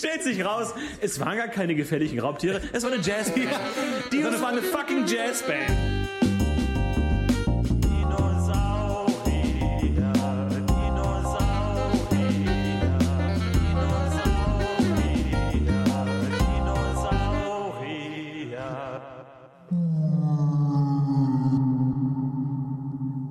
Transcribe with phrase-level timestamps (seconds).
[0.00, 0.72] Stellt sich raus,
[1.02, 3.50] es waren gar keine gefährlichen Raubtiere, es war eine Jazzband.
[4.10, 5.68] Die war eine fucking Jazzband.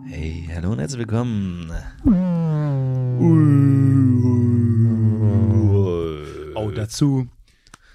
[0.06, 1.72] Hey, hallo und herzlich willkommen.
[2.06, 3.59] Oh,
[6.90, 7.28] dazu.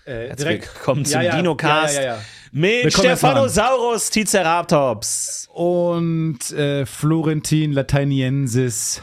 [0.04, 2.18] Äh, Herzlich willkommen zum ja, ja, Dinocast Ja, ja, ja,
[2.52, 2.92] mit.
[2.92, 5.48] Stephanosaurus Ticeratops.
[5.52, 9.02] Und äh, Florentin Latiniensis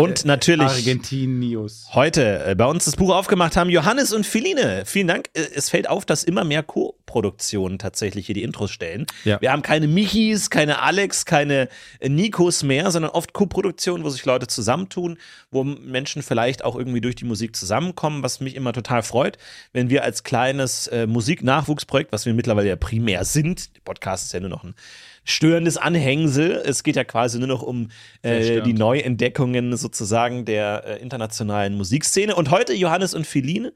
[0.00, 1.88] Und natürlich Argentinius.
[1.92, 4.84] heute äh, bei uns das Buch aufgemacht haben Johannes und Feline.
[4.86, 5.28] Vielen Dank.
[5.34, 9.06] Äh, Es fällt auf, dass immer mehr Co-Produktionen tatsächlich hier die Intros stellen.
[9.24, 9.40] Ja.
[9.40, 11.68] Wir haben keine Michis, keine Alex, keine
[11.98, 15.18] äh, Nikos mehr, sondern oft Co-Produktionen, wo sich Leute zusammentun,
[15.50, 19.38] wo Menschen vielleicht auch irgendwie durch die Musik zusammenkommen, was mich immer total freut,
[19.72, 24.32] wenn wir als kleines äh, Musiknachwuchsprojekt, was wir mittlerweile ja primär sind, der Podcast ist
[24.32, 24.74] ja nur noch ein
[25.24, 26.62] störendes Anhängsel.
[26.64, 27.88] Es geht ja quasi nur noch um
[28.22, 32.34] äh, die Neuentdeckungen sozusagen der äh, internationalen Musikszene.
[32.34, 33.72] Und heute Johannes und Feline.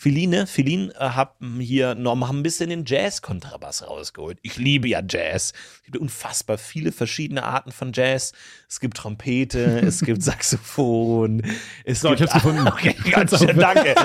[0.00, 4.38] Feline, Feline äh, haben hier noch haben ein bisschen den Jazz-Kontrabass rausgeholt.
[4.42, 5.52] Ich liebe ja Jazz.
[5.78, 8.32] Es gibt unfassbar viele verschiedene Arten von Jazz.
[8.68, 11.42] Es gibt Trompete, es gibt Saxophon.
[11.84, 12.68] Es So, gibt, ich hab's gefunden.
[12.78, 13.96] Okay, ganz schön, danke.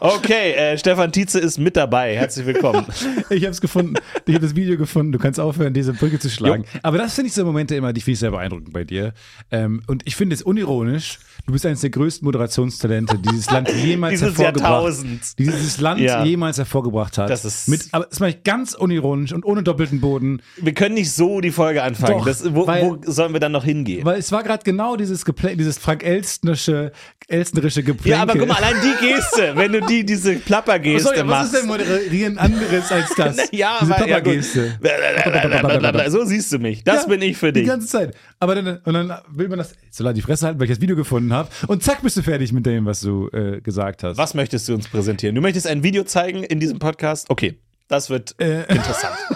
[0.00, 2.14] Okay, äh, Stefan Tietze ist mit dabei.
[2.14, 2.84] Herzlich willkommen.
[3.30, 3.94] Ich habe es gefunden.
[4.26, 5.12] Ich habe das Video gefunden.
[5.12, 6.64] Du kannst aufhören, diese Brücke zu schlagen.
[6.82, 9.12] Aber das finde ich so Momente immer, die finde ich sehr beeindruckend bei dir.
[9.50, 11.18] Ähm, und ich finde es unironisch.
[11.48, 15.34] Du bist eines der größten Moderationstalente, die dieses Land jemals Dieses hervorgebracht Jahrtausends.
[15.34, 16.22] Dieses Land Ja.
[16.22, 17.30] jemals hervorgebracht hat.
[17.30, 20.42] Das ist- Mit, aber das mache ich ganz unironisch und ohne doppelten Boden.
[20.58, 22.18] Wir können nicht so die Folge anfangen.
[22.18, 24.04] Doch, das, wo, weil- wo sollen wir dann noch hingehen?
[24.04, 26.92] Weil es war gerade genau dieses, Geplä dieses Frank Elstnerische,
[27.28, 28.10] Elstnerische Geplänke.
[28.10, 31.26] Ja, aber guck mal, allein die Geste, wenn du die, diese Oh, Plappergeste sorry, was
[31.26, 31.54] machst.
[31.54, 33.36] ist denn moderieren anderes als das?
[33.52, 36.84] ja, Diese aber ja, so siehst du mich.
[36.84, 37.68] Das Ja, bin ich für Die dich.
[37.68, 38.14] ganze Zeit.
[38.38, 40.80] Aber dann, und dann will man das so lange die Fresse halten, weil ich das
[40.82, 41.37] Video gefunden habe.
[41.66, 44.16] Und zack, bist du fertig mit dem, was du äh, gesagt hast.
[44.18, 45.34] Was möchtest du uns präsentieren?
[45.34, 47.28] Du möchtest ein Video zeigen in diesem Podcast?
[47.30, 48.62] Okay, das wird Äh.
[48.62, 49.14] interessant.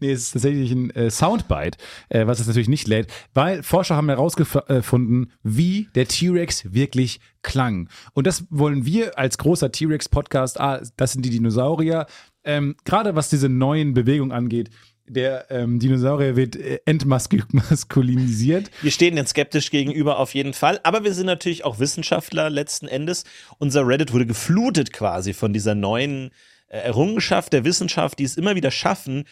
[0.00, 1.78] Nee, es ist tatsächlich ein äh, Soundbite,
[2.08, 7.88] äh, was es natürlich nicht lädt, weil Forscher haben herausgefunden, wie der T-Rex wirklich klang.
[8.12, 12.06] Und das wollen wir als großer T-Rex-Podcast, ah, das sind die Dinosaurier,
[12.44, 14.70] ähm, gerade was diese neuen Bewegungen angeht,
[15.10, 18.70] der ähm, Dinosaurier wird äh, entmaskulinisiert.
[18.82, 22.86] Wir stehen den skeptisch gegenüber auf jeden Fall, aber wir sind natürlich auch Wissenschaftler letzten
[22.86, 23.24] Endes.
[23.58, 26.30] Unser Reddit wurde geflutet quasi von dieser neuen
[26.68, 29.24] äh, Errungenschaft der Wissenschaft, die es immer wieder schaffen,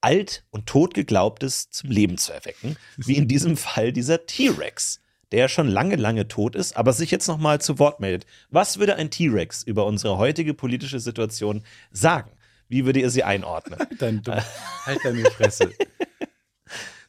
[0.00, 5.00] alt und tot geglaubtes zum Leben zu erwecken, wie in diesem Fall dieser T-Rex,
[5.32, 8.24] der schon lange, lange tot ist, aber sich jetzt nochmal zu Wort meldet.
[8.48, 12.30] Was würde ein T-Rex über unsere heutige politische Situation sagen?
[12.68, 13.78] Wie würde ihr sie einordnen?
[13.98, 14.32] Dein, du,
[14.86, 15.72] halt deine Fresse.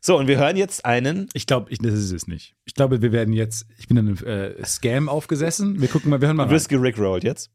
[0.02, 2.56] So, und wir hören jetzt einen Ich glaube, ich, das ist es nicht.
[2.66, 5.82] Ich glaube, wir werden jetzt, ich bin in einem äh, Scam aufgesessen.
[5.82, 6.56] Wir gucken mal, wir hören mal Du rein.
[6.56, 7.52] wirst gerickrollt jetzt.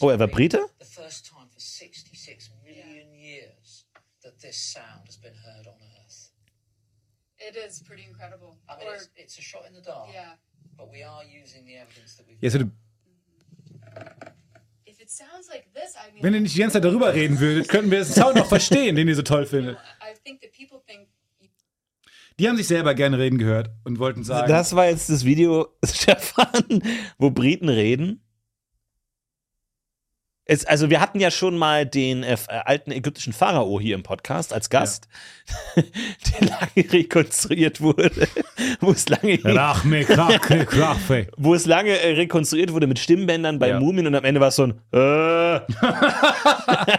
[0.00, 0.60] Oh, er war Brite?
[0.78, 3.86] the first time for 66 million years
[4.22, 5.74] that this sound has been heard on
[6.04, 6.30] Earth.
[7.38, 8.58] It is pretty incredible.
[8.68, 10.34] I mean, Or- it's, it's a shot in the dark, yeah.
[15.96, 18.36] I mean, wenn ihr nicht die ganze Zeit darüber reden würdet, könnten wir den Sound
[18.36, 19.78] noch verstehen, den ihr so toll findet.
[22.38, 25.74] Die haben sich selber gerne reden gehört und wollten sagen, Das war jetzt das Video,
[25.84, 26.82] Stefan,
[27.18, 28.22] wo Briten reden.
[30.50, 34.54] Es, also wir hatten ja schon mal den äh, alten ägyptischen Pharao hier im Podcast
[34.54, 35.06] als Gast,
[35.76, 38.10] der lange rekonstruiert wurde,
[38.80, 41.26] wo es lange, Rachme, Krachme, Krachme.
[41.36, 43.78] wo es lange äh, rekonstruiert wurde mit Stimmbändern bei Ja.
[43.78, 45.60] Mumien und am Ende war es so ein äh.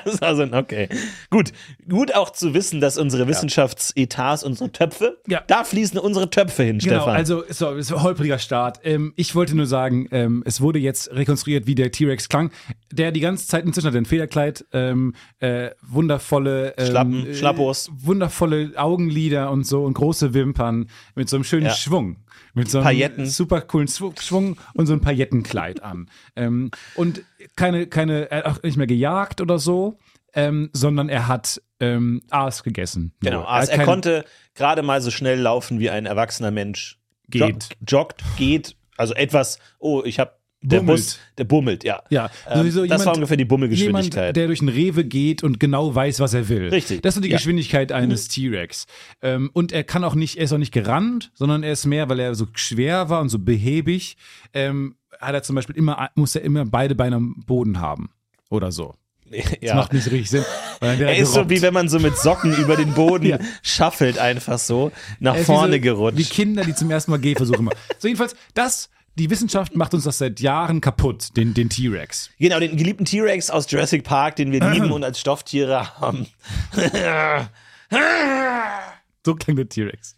[0.05, 0.87] das war so ein okay.
[1.31, 1.51] Gut,
[1.89, 5.41] gut auch zu wissen, dass unsere Wissenschaftsetats, unsere Töpfe, Ja.
[5.47, 7.15] da fließen unsere Töpfe hin, Genau, Stefan.
[7.15, 8.79] also so, ein holpriger Start.
[8.83, 12.51] Ähm, ich wollte nur sagen, ähm, es wurde jetzt rekonstruiert, wie der T-Rex klang,
[12.91, 17.89] der die ganze Zeit inzwischen hat ein Federkleid, ähm, äh, wundervolle ähm, Schlappen, äh, Schlappos.
[17.93, 21.73] wundervolle Augenlider und so und große Wimpern mit so einem schönen Ja.
[21.73, 22.17] Schwung.
[22.53, 23.25] Mit so einem Pailletten.
[23.27, 26.09] super coolen Schwung und so ein Paillettenkleid an.
[26.35, 27.23] Ähm, und
[27.55, 29.97] keine, keine, er hat auch nicht mehr gejagt oder so,
[30.33, 33.13] ähm, sondern er hat ähm, Aas gegessen.
[33.21, 34.25] Genau, hat er kein- konnte
[34.55, 36.97] gerade mal so schnell laufen, wie ein erwachsener Mensch
[37.29, 37.41] Geht.
[37.41, 40.97] Joggt, joggt geht, also etwas, oh, ich habe der Bummelt.
[40.97, 42.01] Bus, der bummelt, ja.
[42.09, 44.13] Ja, Ähm, sowieso das war ungefähr die Bummelgeschwindigkeit.
[44.15, 46.67] Jemand, der durch einen Rewe geht und genau weiß, was er will.
[46.69, 47.01] Richtig.
[47.01, 47.37] Das ist so die Ja.
[47.37, 48.85] Geschwindigkeit eines T-Rex.
[49.21, 52.09] Ähm, und er kann auch nicht, er ist auch nicht gerannt, sondern er ist mehr,
[52.09, 54.17] weil er so schwer war und so behäbig,
[54.53, 58.09] ähm, hat er zum Beispiel immer, muss er immer beide Beine am Boden haben.
[58.49, 58.95] Oder so.
[59.31, 59.75] Das ja.
[59.75, 60.43] macht nicht so richtig Sinn.
[60.81, 61.51] Er ist so gerobbt.
[61.51, 63.37] wie wenn man so mit Socken über den Boden Ja.
[63.61, 66.17] schaffelt, einfach so nach vorne wie so, gerutscht.
[66.17, 67.77] Wie Kinder, die zum ersten Mal Gehversuche machen.
[67.99, 68.89] So jedenfalls, das,
[69.19, 72.29] die Wissenschaft macht uns das seit Jahren kaputt, den, den T-Rex.
[72.39, 76.25] Genau, den geliebten T-Rex aus Jurassic Park, den wir lieben und als Stofftiere haben.
[79.25, 80.15] So klang der T-Rex.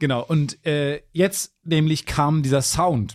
[0.00, 3.14] Genau, und äh, jetzt nämlich kam dieser Sound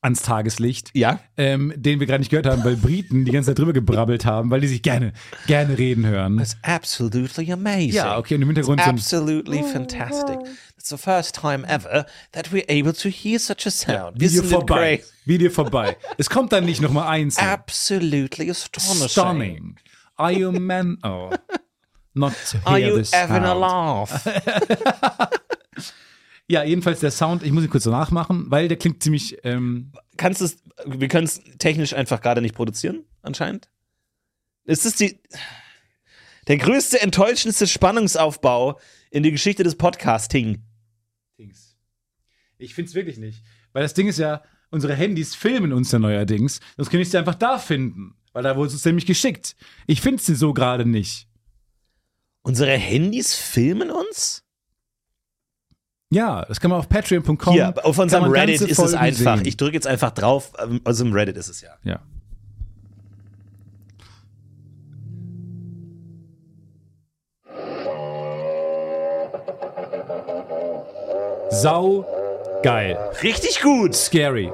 [0.00, 1.18] ans Tageslicht, Ja.
[1.36, 4.50] ähm, den wir gerade nicht gehört haben, weil Briten die ganze Zeit drüber gebrabbelt haben,
[4.50, 5.12] weil die sich gerne,
[5.48, 6.38] gerne reden hören.
[6.38, 7.92] It's absolutely amazing.
[7.94, 10.38] Ja, okay, und im Hintergrund ein Absolutely fantastic.
[10.76, 14.20] It's the first time ever that we're able to hear such a sound.
[14.20, 15.02] Video Isn't it vorbei.
[15.24, 15.96] Video vorbei.
[16.16, 17.36] Es kommt dann nicht nochmal eins.
[17.36, 19.08] Absolutely astonishing.
[19.08, 19.76] Stunning.
[20.16, 20.98] Are you man?
[21.02, 21.30] Oh.
[22.14, 23.60] Not to hear Are you this having a sound.
[23.60, 25.28] laugh?
[26.50, 30.42] Ja, jedenfalls der Sound, ich muss ihn kurz nachmachen, weil der klingt ziemlich, ähm, Kannst
[30.42, 33.68] es, wir können es technisch einfach gerade nicht produzieren, anscheinend.
[34.64, 35.20] Ist es die,
[36.48, 38.80] der größte, enttäuschendste Spannungsaufbau
[39.10, 40.64] in die Geschichte des Podcasting.
[42.58, 43.44] Ich find's wirklich nicht.
[43.72, 46.60] Weil das Ding ist ja, unsere Handys filmen uns ja neuerdings.
[46.76, 48.16] Sonst könnte ich sie einfach da finden.
[48.32, 49.54] Weil da wurde es nämlich geschickt.
[49.86, 51.28] Ich finde sie so gerade nicht.
[52.42, 54.44] Unsere Handys filmen uns?
[56.10, 57.52] Ja, das kann man auf patreon.com.
[57.52, 59.36] Hier, auf unserem Reddit ist es einfach.
[59.38, 59.46] sehen.
[59.46, 60.52] Ich drücke jetzt einfach drauf.
[60.62, 61.70] ähm, Aus dem Reddit ist es ja.
[61.84, 62.00] ja.
[71.50, 72.04] Sau
[72.62, 72.96] geil.
[73.22, 73.94] Richtig gut.
[73.94, 74.52] Scary.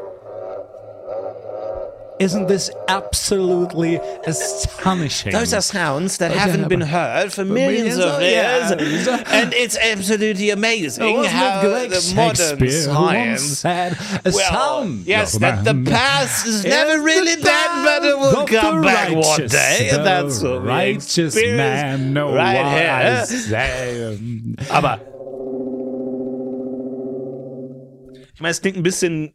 [2.20, 5.32] Isn't this absolutely astonishing?
[5.32, 9.76] Those are sounds that Those haven't been heard for millions millions of years, and it's
[9.76, 13.42] absolutely amazing oh, Wasn't how the modern Shakespeare science.
[13.58, 18.46] said, a Well, sound yes, that the past is never really that, but it will
[18.46, 19.88] come back one day.
[19.90, 24.16] the that's what righteous man, no right here.
[24.70, 25.00] Aber
[28.34, 29.34] ich meine, es klingt ein bisschen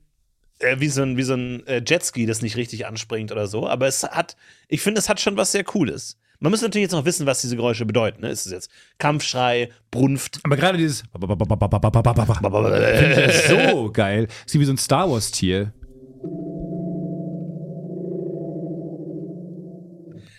[0.59, 3.67] äh, wie so ein, wie so ein äh, Jetski, das nicht richtig anspringt oder so.
[3.67, 4.35] Aber es hat,
[4.67, 6.17] ich finde, es hat schon was sehr Cooles.
[6.41, 8.21] Man muss natürlich jetzt noch wissen, was diese Geräusche bedeuten.
[8.21, 8.29] Ne?
[8.29, 10.39] Ist es jetzt Kampfschrei, Brunft?
[10.43, 11.03] Aber gerade dieses
[13.49, 14.27] so geil.
[14.45, 15.73] Ist wie so ein Star Wars Tier.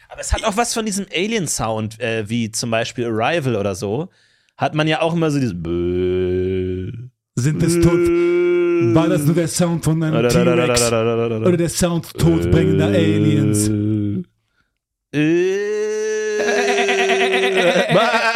[0.08, 4.08] Aber es hat auch was von diesem Alien-Sound, äh, wie zum Beispiel Arrival oder so.
[4.56, 5.52] Hat man ja auch immer so dieses.
[7.34, 8.39] Sind es tot?
[8.94, 10.92] War das nur der Sound von einem T-Rex?
[10.92, 13.70] Oder der Sound todbringender Aliens?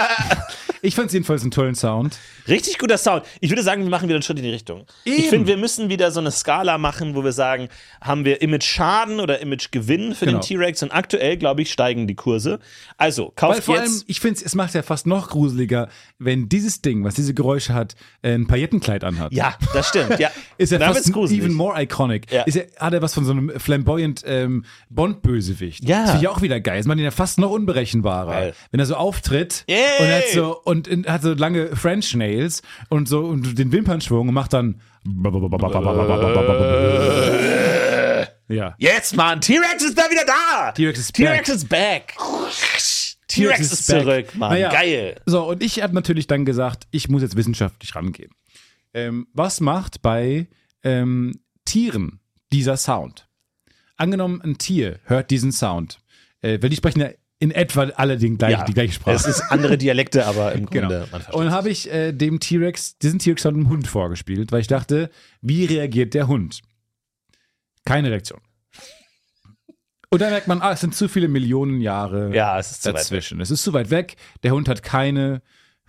[0.84, 2.18] Ich fand es jedenfalls einen tollen Sound.
[2.46, 3.24] Richtig guter Sound.
[3.40, 4.84] Ich würde sagen, wir machen wieder einen Schritt in die Richtung.
[5.04, 5.28] Ich Eben.
[5.30, 7.68] finde, wir müssen wieder so eine Skala machen, wo wir sagen,
[8.02, 10.40] haben wir Image-Schaden oder Image-Gewinn für Genau.
[10.40, 10.82] den T-Rex?
[10.82, 12.58] Und aktuell, glaube ich, steigen die Kurse.
[12.98, 14.04] Also, Weil kauft vor allem, jetzt.
[14.08, 15.88] ich finde, es macht ja fast noch gruseliger,
[16.18, 19.32] wenn dieses Ding, was diese Geräusche hat, ein Paillettenkleid anhat.
[19.32, 20.18] Ja, das stimmt.
[20.18, 20.30] Ja.
[20.58, 22.30] Ist ja fast even more iconic.
[22.30, 22.42] Ja.
[22.42, 25.82] Ist ja, hat er was von so einem flamboyant ähm, Bond-Bösewicht.
[25.88, 26.02] Ja.
[26.02, 26.76] Das finde ich auch wieder geil.
[26.78, 28.30] Das macht ihn ja fast noch unberechenbarer.
[28.32, 28.54] Geil.
[28.70, 29.78] Wenn er so auftritt Yay.
[30.00, 34.28] und er hat so, und hat so lange French Nails und so und den Wimpernschwung
[34.28, 34.80] und macht dann.
[38.48, 38.74] Ja.
[38.78, 39.40] Jetzt, Mann!
[39.40, 40.72] T-Rex ist da wieder da!
[40.72, 42.14] T-Rex is T-Rex ist back!
[43.28, 44.50] T-Rex is ist zurück, Mann.
[44.50, 44.70] Naja.
[44.70, 45.20] Geil.
[45.26, 48.30] So, und ich habe natürlich dann gesagt, ich muss jetzt wissenschaftlich rangehen.
[48.92, 50.48] Ähm, was macht bei
[50.82, 52.20] ähm, Tieren
[52.52, 53.28] dieser Sound?
[53.96, 56.00] Angenommen, ein Tier hört diesen Sound,
[56.42, 57.08] äh, weil die sprechen ja
[57.44, 59.14] in etwa alle den gleichen, die gleiche Sprache.
[59.16, 60.88] Es ist andere Dialekte, aber im Genau.
[60.88, 64.66] Grunde, versteht Und habe ich äh, dem T-Rex, diesen T-Rex einem Hund vorgespielt, weil ich
[64.66, 65.10] dachte,
[65.42, 66.60] wie reagiert der Hund?
[67.84, 68.40] Keine Reaktion.
[70.10, 72.88] Und dann merkt man, ah, es sind zu viele Millionen Jahre Ja, es ist zu
[72.88, 73.00] weit weg.
[73.02, 73.40] dazwischen.
[73.40, 74.16] Es ist zu weit weg.
[74.42, 75.42] Der Hund hat keine,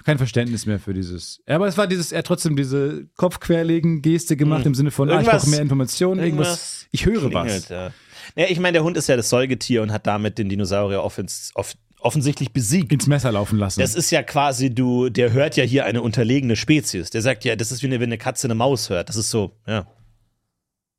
[0.03, 1.41] kein Verständnis mehr für dieses.
[1.47, 5.13] Ja, Aber es war dieses, er hat trotzdem diese Kopfquerlegen-Geste gemacht im Sinne von, ah,
[5.13, 5.25] ich Hm.
[5.27, 6.47] Irgendwas- brauche mehr Informationen, irgendwas.
[6.47, 7.69] Irgendwas Ich höre klingelt, was.
[7.69, 7.91] Ja.
[8.36, 11.51] Ja, ich meine, der Hund ist ja das Säugetier und hat damit den Dinosaurier offens
[11.56, 12.92] off offensichtlich besiegt.
[12.92, 13.80] Ins Messer laufen lassen.
[13.80, 17.10] Das ist ja quasi, du, der hört ja hier eine unterlegene Spezies.
[17.10, 19.10] Der sagt ja, das ist wie eine, wenn eine Katze eine Maus hört.
[19.10, 19.88] Das ist so, ja.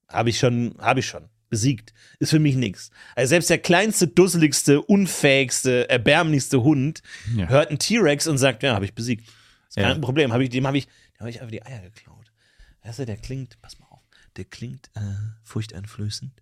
[0.09, 1.29] Habe ich schon, habe ich schon.
[1.49, 1.93] Besiegt.
[2.19, 2.91] Ist für mich nichts.
[3.15, 7.03] Also selbst der kleinste, dusseligste, unfähigste, erbärmlichste Hund
[7.37, 7.47] Ja.
[7.49, 9.29] hört einen T-Rex und sagt, ja, habe ich besiegt.
[9.69, 9.99] Ist kein Ja.
[9.99, 10.33] Problem.
[10.33, 12.33] Hab ich, dem habe ich, dem hab ich einfach die Eier geklaut.
[12.83, 14.01] Weißt du, der klingt, pass mal auf.
[14.37, 15.01] der klingt äh,
[15.45, 16.33] furchteinflößend,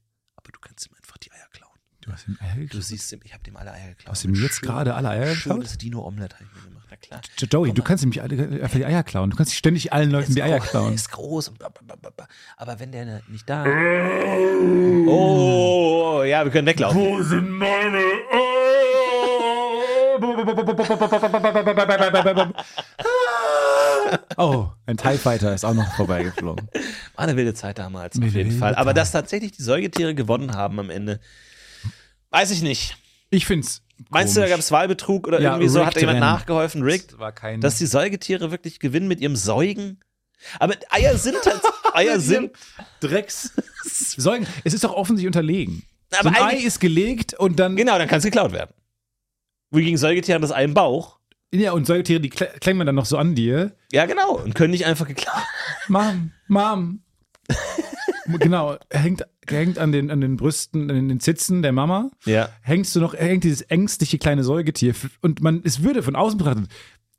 [0.45, 1.73] aber du kannst ihm einfach die Eier klauen.
[2.03, 2.85] Du hast ihm Eier Du geklaut?
[2.85, 4.11] siehst ihm, ich habe dem alle Eier geklaut.
[4.13, 5.57] Hast du ihm jetzt gerade alle Eier geklaut?
[5.57, 7.21] Schönes Dino-Omelette habe ich mir gemacht, na klar.
[7.51, 9.31] Joey, du kannst ihm nicht alle, einfach die Eier klauen.
[9.31, 10.93] Du kannst ständig allen Leuten die Eier klauen.
[10.93, 11.53] ist groß.
[12.59, 13.65] Aber wenn der nicht da
[15.07, 17.01] Oh, ja, wir können weglaufen.
[17.01, 17.99] Wo sind meine
[24.37, 26.69] Oh, ein TIE Fighter ist auch noch vorbeigeflogen.
[27.15, 28.73] War eine wilde Zeit damals, auf Wilde jeden Fall.
[28.73, 28.79] Zeit.
[28.79, 31.21] Aber dass tatsächlich die Säugetiere gewonnen haben am Ende,
[32.31, 32.97] weiß ich nicht.
[33.31, 33.83] Ich find's.
[34.11, 35.85] Meinst du, da gab es Wahlbetrug oder Ja, irgendwie so?
[35.87, 36.83] Hat da jemand nachgeholfen?
[36.83, 37.13] Rigged?
[37.13, 37.61] Das war kein.
[37.61, 40.01] Dass die Säugetiere wirklich gewinnen mit ihrem Säugen?
[40.59, 41.61] Aber Eier sind halt,
[41.95, 42.53] Eier sind,
[43.01, 43.53] Drecks.
[43.85, 44.47] Säugen.
[44.65, 45.85] Es ist doch offensichtlich unterlegen.
[46.19, 47.77] Aber so ein Ei ist gelegt und dann.
[47.77, 48.75] genau, dann kann es geklaut werden.
[49.71, 51.19] Wohingegen Säugetiere haben das Ei im Bauch.
[51.53, 53.77] Ja, und Säugetiere, die kle- klemmen dann noch so an dir.
[53.93, 54.37] Ja, genau.
[54.43, 55.43] Und können nicht einfach geklaut
[55.89, 57.01] Mom, Mom.
[58.41, 62.11] genau, hängt, hängt an, den, an den Brüsten, an den Zitzen der Mama.
[62.25, 62.49] Ja.
[62.63, 64.95] Hängst du noch, hängt dieses ängstliche kleine Säugetier.
[65.21, 66.67] Und man, es würde von außen betrachtet,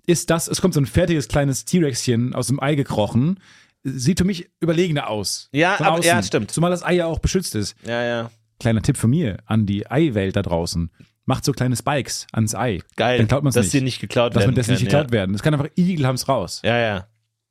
[0.07, 3.39] ist das, es kommt so ein fertiges kleines T-Rexchen aus dem Ei gekrochen.
[3.83, 5.49] Sieht für mich überlegener aus.
[5.51, 6.51] Ja, aber- ja, stimmt.
[6.51, 7.75] Zumal das Ei ja auch beschützt ist.
[7.85, 8.31] Ja, ja.
[8.59, 10.89] Kleiner Tipp von mir an die Eiwelt da draußen.
[11.25, 12.79] Macht so kleine Spikes ans Ei.
[12.95, 13.17] Geil.
[13.17, 13.73] Dann klaut man es dass nicht.
[13.73, 14.51] die nicht geklaut dass werden.
[14.51, 15.33] man das nicht geklaut werden.
[15.33, 16.61] Das kann einfach Igel haben's raus.
[16.63, 16.87] Ja, ja.
[16.87, 17.07] ja.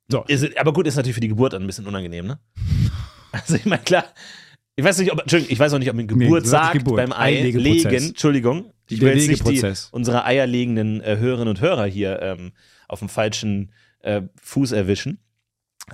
[0.07, 0.23] So.
[0.27, 2.39] Ist, aber gut, ist natürlich für die Geburt dann ein bisschen unangenehm, ne?
[3.31, 4.05] Also ich meine, klar,
[4.77, 6.97] ich weiß nicht, ob, Entschuldigung, ich weiß auch nicht, ob man Geburt sagst sagt Geburt.
[6.97, 7.85] beim Ei legen.
[7.85, 12.53] Entschuldigung, ich will jetzt nicht die, unsere eierlegenden äh, Hörerinnen und Hörer hier ähm,
[12.87, 15.19] auf dem falschen äh, Fuß erwischen.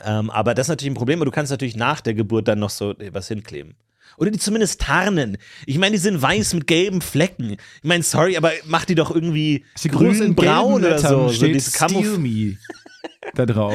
[0.03, 2.59] Ähm, aber das ist natürlich ein Problem, aber du kannst natürlich nach der Geburt dann
[2.59, 3.75] noch so äh, was hinkleben.
[4.21, 5.39] Oder die zumindest tarnen.
[5.65, 7.53] Ich meine, die sind weiß mit gelben Flecken.
[7.53, 11.27] Ich meine, sorry, aber mach die doch irgendwie Sie groß in grün-braun gelben oder so.
[11.29, 12.57] So steht Camouf Steal Me
[13.35, 13.73] da drauf.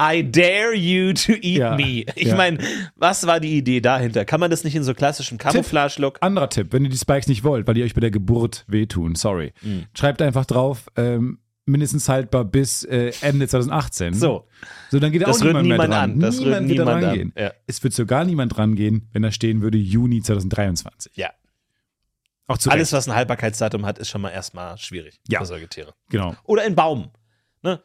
[0.00, 2.04] I dare you to eat Ja, me.
[2.16, 2.34] Ich ja.
[2.36, 2.58] meine,
[2.96, 4.24] was war die Idee dahinter?
[4.24, 6.18] Kann man das nicht in so klassischem Camouflage-Look?
[6.20, 9.14] Anderer Tipp, wenn ihr die Spikes nicht wollt, weil die euch bei der Geburt wehtun,
[9.14, 9.52] sorry.
[9.62, 9.84] Mhm.
[9.96, 14.14] Schreibt einfach drauf, ähm, mindestens haltbar bis äh, Ende 2018.
[14.14, 14.46] So.
[14.90, 16.10] So, dann geht Das auch rührt niemand mehr niemand dran.
[16.12, 16.20] an.
[16.20, 17.04] Das rührt niemand wird niemand an.
[17.04, 17.32] rangehen.
[17.36, 17.52] Ja.
[17.66, 21.12] Es wird sogar niemand rangehen, wenn da stehen würde Juni 2023.
[21.16, 21.30] Ja.
[22.46, 22.92] Auch zu Alles, Recht.
[22.98, 25.40] was ein Haltbarkeitsdatum hat, ist schon mal erstmal schwierig Ja.
[25.40, 25.94] für Säugetiere.
[26.10, 26.34] Genau.
[26.44, 27.10] Oder ein Baum.
[27.62, 27.80] Ne?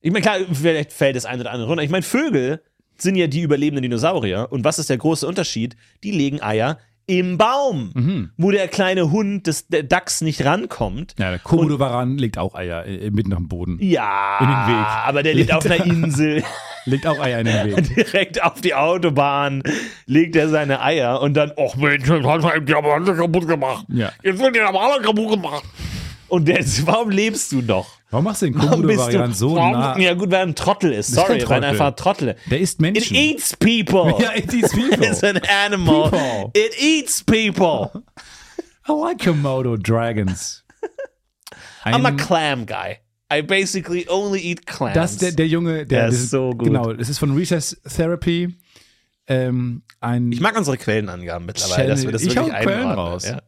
[0.00, 1.82] Ich meine, klar, vielleicht fällt das eine oder andere runter.
[1.82, 2.62] Ich meine, Vögel
[2.98, 4.48] sind ja die überlebenden Dinosaurier.
[4.50, 5.76] Und was ist der große Unterschied?
[6.04, 6.78] Die legen Eier
[7.18, 8.30] im Baum, Mhm.
[8.36, 11.14] wo der kleine Hund des der Dachs nicht rankommt.
[11.18, 13.78] Ja, der Komodo-Varan legt auch Eier äh, mitten auf dem Boden.
[13.80, 14.86] Ja, In den Weg.
[15.06, 16.42] aber der liegt auf einer Insel.
[16.86, 17.94] Legt auch Eier in den Weg.
[17.94, 19.62] direkt auf die Autobahn,
[20.06, 23.84] legt er seine Eier und dann, ach Mensch, jetzt hat die aber alle kaputt gemacht.
[23.88, 24.10] Ja.
[24.22, 25.64] Jetzt wird die aber alle kaputt gemacht.
[26.28, 27.99] Und der, warum lebst du noch?
[28.10, 29.96] Warum machst du den du, so warum, nah?
[29.98, 31.10] Ja gut, weil er ein Trottel ist.
[31.10, 32.38] ist kein Sorry, weil er einfach ein Trottel ist.
[32.50, 33.16] Der isst It Menschen.
[33.16, 34.14] eats people.
[34.20, 35.06] Ja, it eats people.
[35.06, 36.10] It's an animal.
[36.10, 36.50] People.
[36.54, 37.90] It eats people.
[38.88, 40.64] I like Komodo dragons.
[41.84, 42.98] I'm a Ein- clam guy.
[43.32, 44.94] I basically only eat clams.
[44.94, 46.64] Das der, der Junge, der, Der ist so gut.
[46.64, 48.48] Genau, das ist von Recess Therapy.
[49.30, 53.26] Ähm, ein ich mag unsere Quellenangaben mittlerweile, dass wir das ich wirklich Quellen raus.
[53.28, 53.40] Ja.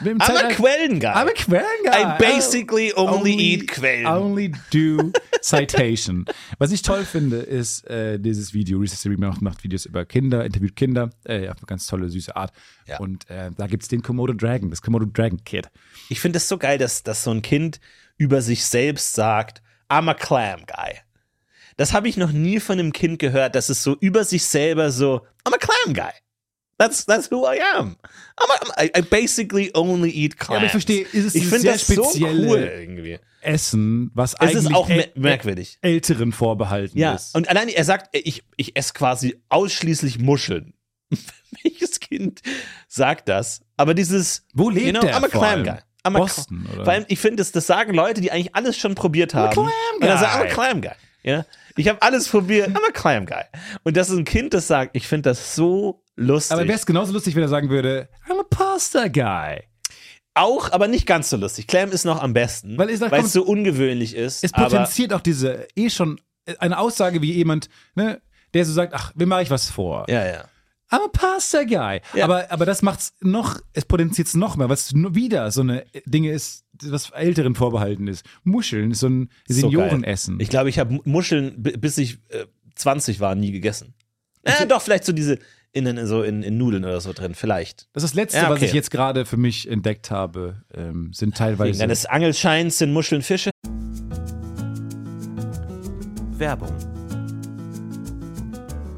[0.00, 1.06] Im I'm a Zeitalter- Quellenguy.
[1.08, 1.90] I'm a Quellenguy.
[1.90, 4.06] I basically only, eat Quellen.
[4.06, 5.12] Only do
[5.42, 6.24] citation.
[6.58, 8.78] Was ich toll finde, ist äh, dieses Video.
[8.78, 12.52] Recess macht, macht Videos über Kinder, interviewt Kinder äh, auf eine ganz tolle, süße Art.
[12.86, 12.98] Ja.
[12.98, 15.68] Und äh, da gibt es den Komodo Dragon, das Komodo Dragon Kid.
[16.08, 17.78] Ich finde es so geil, dass, dass so ein Kind
[18.16, 20.94] über sich selbst sagt, I'm a clam guy.
[21.76, 24.90] Das habe ich noch nie von einem Kind gehört, dass es so über sich selber
[24.90, 26.12] so, I'm a clam guy.
[26.78, 27.96] That's, that's who I am.
[28.38, 30.56] I'm a, I'm, I, basically only eat clams.
[30.58, 33.18] aber ich verstehe, ist es ich finde das so spezielle- cool irgendwie.
[33.40, 35.78] Essen, was Es eigentlich ist auch äl- merkwürdig.
[35.80, 37.34] Älteren vorbehalten Ja, ist.
[37.34, 40.74] und allein er sagt, ich, ich esse quasi ausschließlich Muscheln.
[41.62, 42.42] Welches Kind
[42.88, 43.60] sagt das?
[43.76, 45.78] Aber dieses, Wo lebt you know, der I'm a clam guy.
[46.04, 46.84] I'm a Boston, cl- oder?
[46.84, 49.52] Vor allem, ich finde, das, das sagen Leute, die eigentlich alles schon probiert haben.
[49.52, 50.52] clam Und dann sagen, I'm a guy.
[50.52, 50.92] clam guy.
[51.26, 51.44] Ja?
[51.74, 53.42] Ich habe alles probiert, I'm a clam guy.
[53.82, 56.52] Und das ist ein Kind, das sagt, ich finde das so lustig.
[56.52, 59.62] Aber wäre es genauso lustig, wenn er sagen würde, I'm a pasta guy.
[60.34, 61.66] auch, aber nicht ganz so lustig.
[61.66, 64.44] Clam ist noch am besten, Weil es so ungewöhnlich ist.
[64.44, 68.22] Es potenziert auch diese eh schon äh, eine Aussage wie jemand, ne,
[68.54, 70.06] der so sagt, ach, wem mache ich was vor?
[70.08, 70.44] ja, ja.
[70.88, 72.00] I'm a pasta guy.
[72.14, 72.24] Ja.
[72.24, 75.84] Aber, aber das macht's noch, es potenziert es noch mehr, weil es wieder so eine
[76.04, 78.24] Dinge ist, was Älteren vorbehalten ist.
[78.44, 79.54] Muscheln ist so ein So.
[79.54, 80.40] Seniorenessen.
[80.40, 83.94] Ich glaube, ich habe Muscheln, bis ich äh, 20 war, nie gegessen.
[84.46, 85.38] Ja, doch, vielleicht so diese
[85.72, 87.88] in, so in, in Nudeln oder so drin, vielleicht.
[87.92, 88.64] das ist das Letzte, Ja, was okay.
[88.66, 91.78] ich jetzt gerade für mich entdeckt habe, ähm, sind Wegen teilweise.
[91.80, 93.50] deines Angelscheins sind Muscheln Fische.
[96.38, 96.95] Werbung.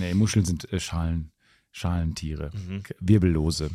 [0.00, 1.30] Nee, Muscheln sind äh, Schalen,
[1.70, 2.82] Schalentiere, Mhm.
[3.00, 3.70] Wirbellose.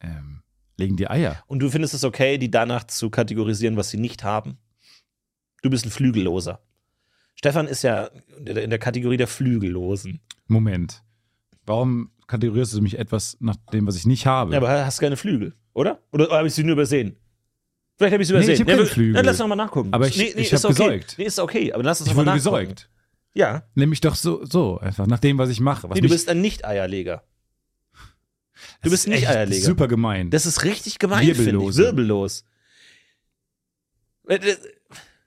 [0.00, 0.42] Ähm,
[0.78, 1.42] legen die Eier.
[1.46, 4.56] Und du findest es okay, die danach zu kategorisieren, was sie nicht haben?
[5.62, 6.60] Du bist ein Flügelloser.
[7.34, 8.06] Stefan ist ja
[8.46, 10.20] in der Kategorie der Flügellosen.
[10.46, 11.02] Moment.
[11.66, 14.52] Warum kategorierst du mich etwas nach dem, was ich nicht habe?
[14.52, 16.00] Ja, aber hast keine Flügel, oder?
[16.12, 17.16] Oder habe ich sie nur übersehen?
[17.98, 18.54] Vielleicht habe ich sie Nee, übersehen.
[18.54, 19.12] ich hab ja, keine Flügel.
[19.14, 19.92] Dann lass noch mal nachgucken.
[19.92, 20.82] Aber ich- ich ist hab okay.
[20.84, 21.14] gesäugt.
[21.18, 22.60] Nee, ist okay, aber lass uns ich noch mal wurde nachgucken.
[22.68, 22.90] gesäugt.
[23.34, 23.62] Ja.
[23.74, 25.88] Nämlich doch so, so, einfach nach dem, was ich mache.
[25.88, 27.22] Was Nee, du bist ein Nicht-Eierleger.
[28.82, 29.64] Du bist ist echt Nicht-Eierleger.
[29.66, 30.30] Super gemein.
[30.30, 31.76] Das ist richtig gemein, finde ich.
[31.76, 32.44] Wirbellos.
[34.24, 34.58] Weil das-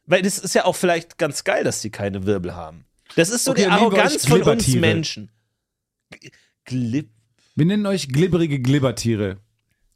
[0.06, 2.86] Weil das ist ja auch vielleicht ganz geil, dass die keine Wirbel haben.
[3.16, 4.68] Das ist so Okay, die Arroganz von uns.
[4.76, 5.32] Menschen.
[6.66, 7.10] Glib.
[7.56, 9.38] Wir nennen euch glibberige Glibbertiere.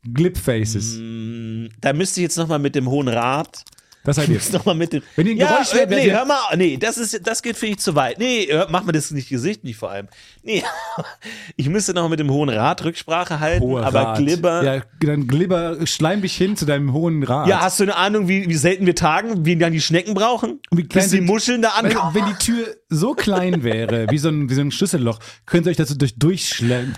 [0.03, 0.95] Glibfaces.
[0.97, 3.63] Mm, Da müsste ich jetzt nochmal mit dem Hohen Rat.
[4.07, 4.39] Das seid ihr.
[4.53, 5.03] Noch mal mit dem.
[5.17, 7.57] Wenn ihr ein ja, Geräusch äh, hört, nee, hör mal, nee, das ist, das geht
[7.57, 8.17] finde ich zu weit.
[8.19, 10.07] Nee, mach mir das nicht Gesicht nicht vor allem.
[10.43, 10.63] Nee,
[11.57, 14.17] ich müsste noch mit dem Hohen Rat Rücksprache halten, Hoher aber Rat.
[14.19, 14.63] Glibber.
[14.63, 17.49] Ja, dann Glibber, schleim dich hin zu deinem hohen Rat.
[17.49, 20.61] Ja, hast du eine Ahnung, wie, wie selten wir tagen, wie lange die Schnecken brauchen?
[20.69, 22.15] Und wie klein bis die Muscheln da ankommen?
[22.15, 25.71] wenn die Tür so klein wäre, wie so ein, wie so ein Schlüsselloch, könnt ihr
[25.71, 26.95] euch dazu durch, durchschleppen.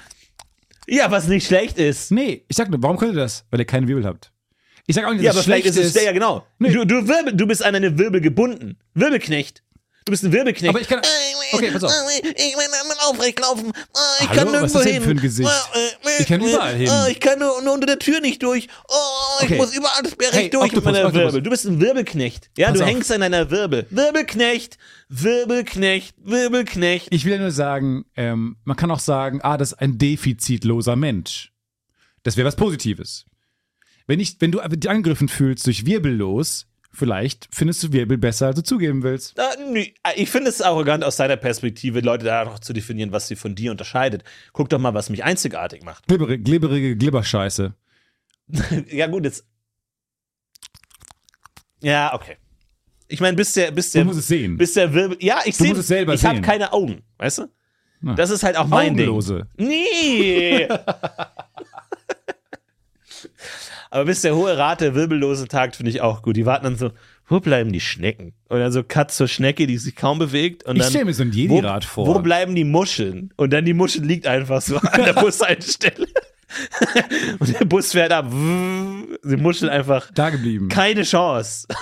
[0.88, 2.12] Ja, was nicht schlecht ist.
[2.12, 3.45] Nee, ich sag nur, warum könnt ihr das?
[3.50, 4.32] Weil ihr keine Wirbel habt.
[4.89, 6.47] Ich sag auch nicht, Ja, dass aber es vielleicht schlecht ist es, ja genau.
[6.58, 6.71] Nee.
[6.71, 8.75] Du, du, Wirbel, du bist an eine Wirbel gebunden.
[8.95, 9.62] Wirbelknecht.
[10.06, 10.67] Du bist ein Wirbelknecht.
[10.69, 10.99] Aber ich kann.
[11.52, 11.91] Okay, pass auf.
[12.36, 13.71] Ich kann aufrecht laufen.
[14.21, 15.04] Ich Hallo, kann was ist hin.
[15.04, 15.52] für ein Gesicht?
[16.19, 16.89] Ich kann überall hin.
[17.10, 18.67] Ich kann nur, nur unter der Tür nicht durch.
[18.88, 18.93] Oh,
[19.41, 19.58] ich Okay.
[19.58, 21.25] muss überall sperrig Hey, durch mit Octopus, meiner Octopus.
[21.34, 21.41] Wirbel.
[21.43, 22.49] Du bist ein Wirbelknecht.
[22.58, 22.89] Ja, Pass du auf.
[22.89, 23.86] hängst an einer Wirbel.
[23.91, 27.10] Wirbelknecht, Wirbelknecht, Wirbelknecht.
[27.12, 30.95] Ich will ja nur sagen, ähm, man kann auch sagen, ah, das ist ein defizitloser
[30.95, 31.52] Mensch.
[32.23, 33.25] Das wäre was Positives.
[34.10, 38.63] Wenn, ich, wenn du angegriffen fühlst durch wirbellos, vielleicht findest du Wirbel besser, als du
[38.63, 39.36] zugeben willst.
[40.15, 43.54] Ich finde es arrogant aus deiner Perspektive, Leute da noch zu definieren, was sie von
[43.54, 44.24] dir unterscheidet.
[44.52, 46.08] Guck doch mal, was mich einzigartig macht.
[46.08, 47.76] Glibberige, glibberige Glibberscheiße.
[48.89, 49.45] Ja, gut, jetzt.
[51.82, 52.38] Ja, okay.
[53.10, 54.58] Ich meine, bis der, bis Du der, musst es sehen.
[54.58, 55.17] bis der Wirbel.
[55.22, 55.67] Ja, ich Du sehe.
[55.69, 57.48] musst es selber Ich habe keine Augen, weißt du?
[58.02, 58.15] Na.
[58.15, 59.48] Das ist halt auch mein Augenlose.
[59.60, 59.67] Ding.
[59.67, 60.67] Nee.
[63.91, 66.36] Aber bis der hohe Rat der Wirbellosen tagt, finde ich auch gut.
[66.38, 66.91] Die warten dann so,
[67.28, 68.34] wo bleiben die Schnecken?
[68.47, 70.63] Und dann so Cut zur Schnecke, die sich kaum bewegt.
[70.65, 72.06] Und Ich dann, stell mir so ein wo, Jedi-Rad vor.
[72.08, 73.34] Wo bleiben die Muscheln?
[73.36, 76.08] Und dann die Muschel liegt einfach so an der Bushaltestelle.
[77.39, 78.28] Und der Bus fährt ab.
[78.32, 80.69] Die Muschel einfach da geblieben.
[80.69, 81.67] keine Chance.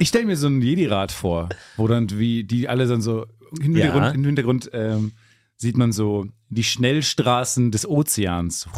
[0.00, 3.62] Ich stelle mir so ein Jedi-Rad vor, wo dann wie die alle dann so im
[3.74, 4.10] Hintergrund, Ja.
[4.12, 5.10] im Hintergrund ähm,
[5.56, 8.68] sieht man so die Schnellstraßen des Ozeans.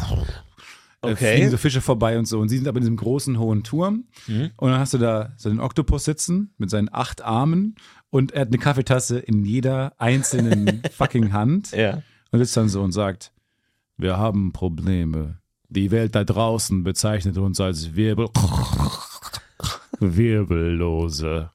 [1.03, 1.33] Okay.
[1.33, 2.39] fliegen so Fische vorbei und so.
[2.39, 4.05] Und sie sind aber in diesem großen, hohen Turm.
[4.27, 4.51] Mhm.
[4.55, 7.75] Und dann hast du da so einen Oktopus sitzen mit seinen acht Armen
[8.11, 11.71] und er hat eine Kaffeetasse in jeder einzelnen fucking Hand.
[11.71, 12.03] Ja.
[12.31, 13.31] Und sitzt dann so und sagt,
[13.97, 15.39] wir haben Probleme.
[15.69, 18.29] Die Welt da draußen bezeichnet uns als Wirbel
[19.99, 21.51] Wirbellose.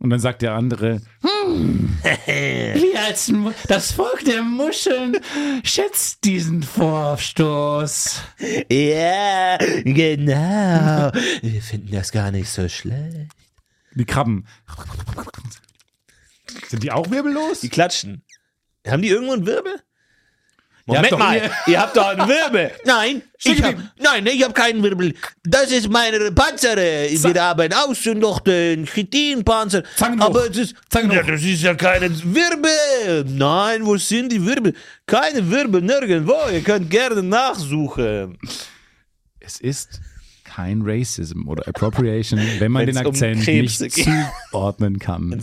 [0.00, 3.30] Und dann sagt der andere, hm, wir als
[3.68, 5.18] das Volk der Muscheln
[5.62, 8.22] schätzt diesen Vorstoß.
[8.70, 11.12] Ja, genau.
[11.42, 13.30] Wir finden das gar nicht so schlecht.
[13.94, 14.46] Die Krabben.
[16.68, 17.60] Sind die auch wirbellos?
[17.60, 18.22] Die klatschen.
[18.86, 19.82] Haben die irgendwo einen Wirbel?
[20.92, 22.70] Ihr habt Moment mal, ihr- ihr habt doch einen Wirbel.
[22.84, 25.14] Nein, ich hab, nein, ich habe keinen Wirbel.
[25.44, 27.08] Das ist meine Panzere.
[27.10, 29.82] Wir haben außen noch den Chitinpanzer.
[30.18, 33.24] Aber es ist, ja, das ist ja keine Wirbel.
[33.28, 34.74] Nein, wo sind die Wirbel?
[35.06, 36.34] Keine Wirbel, nirgendwo.
[36.52, 38.38] Ihr könnt gerne nachsuchen.
[39.40, 40.00] Es ist
[40.44, 44.08] kein Racism oder Appropriation, wenn man Wenn's den um Akzent Krebse nicht geht.
[44.50, 45.40] zuordnen kann.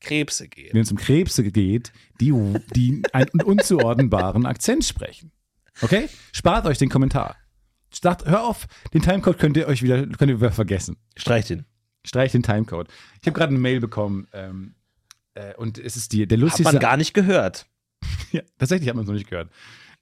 [0.00, 0.70] Krebse gehen.
[0.72, 2.32] wenn es um Krebse geht, die,
[2.74, 5.30] die einen unzuordnenbaren Akzent sprechen.
[5.82, 6.08] Okay?
[6.32, 7.36] Spart euch den Kommentar.
[7.92, 10.96] Start, hör auf, den Timecode könnt ihr euch wieder, könnt ihr wieder vergessen.
[11.16, 11.64] Streicht ihn.
[12.04, 12.88] Streich den Timecode.
[13.20, 14.74] Ich habe gerade eine Mail bekommen ähm,
[15.34, 16.72] äh, und es ist die, der Hat lustigste.
[16.72, 17.66] man gar nicht gehört.
[18.32, 19.50] Ja, tatsächlich hat man es noch nicht gehört.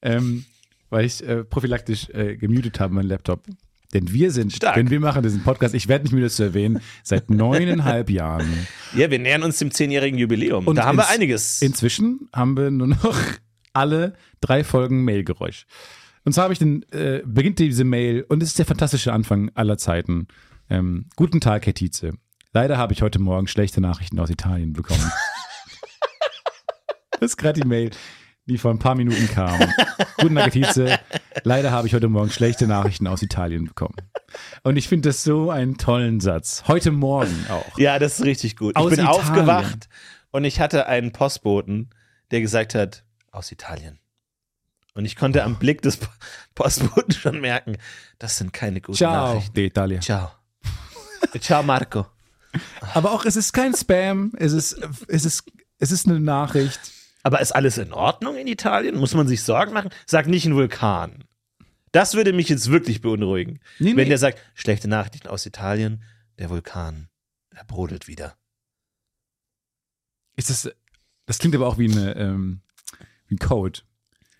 [0.02, 0.44] Ähm,
[0.90, 3.46] weil ich äh, prophylaktisch äh, gemutet habe, meinen Laptop.
[3.94, 4.76] Denn wir sind, Stark.
[4.76, 8.66] wenn wir machen diesen Podcast, ich werde nicht müde das zu erwähnen, seit neuneinhalb Jahren.
[8.94, 10.66] Ja, wir nähern uns dem zehnjährigen Jubiläum.
[10.66, 11.62] Und da haben wir einiges.
[11.62, 13.16] Inzwischen haben wir nur noch
[13.72, 15.66] alle drei Folgen Mailgeräusch.
[16.24, 19.50] Und zwar habe ich den, äh, beginnt diese Mail und es ist der fantastische Anfang
[19.54, 20.28] aller Zeiten.
[20.68, 22.12] Ähm, guten Tag, Herr Tietze.
[22.52, 25.00] Leider habe ich heute Morgen schlechte Nachrichten aus Italien bekommen.
[27.12, 27.90] das ist gerade die Mail,
[28.48, 29.58] die vor ein paar Minuten kam.
[30.18, 30.98] Guten Tietze.
[31.44, 33.94] Leider habe ich heute Morgen schlechte Nachrichten aus Italien bekommen.
[34.62, 36.64] Und ich finde das so einen tollen Satz.
[36.66, 37.78] Heute Morgen auch.
[37.78, 38.74] Ja, das ist richtig gut.
[38.76, 39.20] Aus ich bin Italien.
[39.22, 39.88] aufgewacht
[40.30, 41.90] und ich hatte einen Postboten,
[42.30, 43.98] der gesagt hat, aus Italien.
[44.94, 46.08] Und ich konnte am Blick des Po-
[46.54, 47.76] Postboten schon merken,
[48.18, 49.56] das sind keine guten Ciao, Nachrichten.
[49.58, 50.00] d'Italia.
[50.00, 50.32] Ciao.
[51.40, 52.06] Ciao, Marco.
[52.94, 54.72] Aber auch es ist kein Spam, es ist,
[55.06, 55.44] es ist,
[55.78, 56.80] es ist eine Nachricht.
[57.22, 58.96] Aber ist alles in Ordnung in Italien?
[58.96, 59.90] Muss man sich Sorgen machen?
[60.06, 61.24] Sag nicht ein Vulkan.
[61.92, 63.60] Das würde mich jetzt wirklich beunruhigen.
[63.78, 64.04] Nee, Wenn nee.
[64.10, 66.02] der sagt, schlechte Nachrichten aus Italien,
[66.38, 67.08] der Vulkan,
[67.50, 68.36] er brodelt wieder.
[70.36, 70.70] Ist das,
[71.26, 72.60] das klingt aber auch wie, eine, ähm,
[73.26, 73.80] wie ein Code.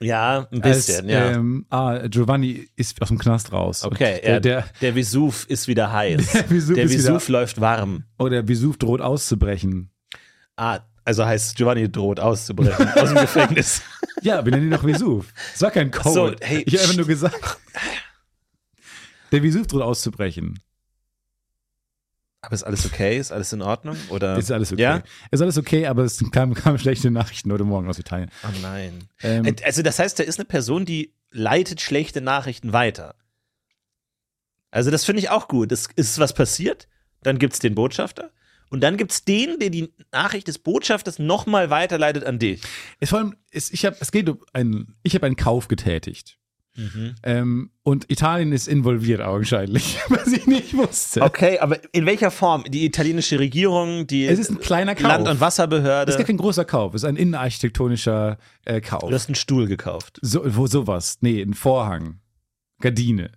[0.01, 1.31] Ja, ein bisschen, Als, ja.
[1.33, 3.83] Ähm, ah, Giovanni ist aus dem Knast raus.
[3.83, 6.33] Okay, er, der, der, der, Vesuv ist wieder heiß.
[6.33, 8.05] Der Vesuv der ist wieder- Vesuv läuft warm.
[8.19, 9.91] oh, der Vesuv droht auszubrechen.
[10.57, 13.81] Ah, also heißt Giovanni droht auszubrechen aus dem Gefängnis.
[14.21, 15.33] Ja, wir nennen ihn noch Vesuv.
[15.55, 16.37] Es war kein Code.
[16.38, 17.57] so, hey, ich habe einfach nur gesagt.
[19.33, 20.61] Der Vesuv droht auszubrechen.
[22.42, 23.16] Aber ist alles okay?
[23.18, 23.97] Ist alles in Ordnung?
[24.11, 24.37] Oder?
[24.37, 24.83] Ist alles okay.
[24.83, 25.03] Ja?
[25.31, 28.31] Ist alles okay, aber es kamen kam schlechte Nachrichten heute Morgen aus Italien.
[28.44, 29.09] Oh nein.
[29.23, 33.14] Ähm, Also das heißt, da ist eine Person, die leitet schlechte Nachrichten weiter.
[34.71, 35.73] Also das finde ich auch gut.
[35.73, 36.87] Es ist was passiert,
[37.23, 38.31] dann gibt es den Botschafter
[38.71, 42.63] und dann gibt es den, der die Nachricht des Botschafters nochmal weiterleitet an dich.
[43.01, 46.39] Es, vor allem, es, ich hab, es geht um einen, ich habe einen Kauf getätigt.
[47.25, 51.23] Ähm, und Italien ist involviert augenscheinlich, was ich nicht wusste.
[51.23, 52.65] Okay, aber in welcher Form?
[52.69, 55.09] Die italienische Regierung, die Es ist ein kleiner Kauf.
[55.09, 56.11] Land- und Wasserbehörde.
[56.11, 59.09] Es ist gar kein großer Kauf, es ist ein innenarchitektonischer äh, Kauf.
[59.09, 60.19] du hast einen Stuhl gekauft.
[60.23, 61.19] So, wo sowas.
[61.21, 62.21] Nee, ein Vorhang.
[62.81, 63.33] Gardine.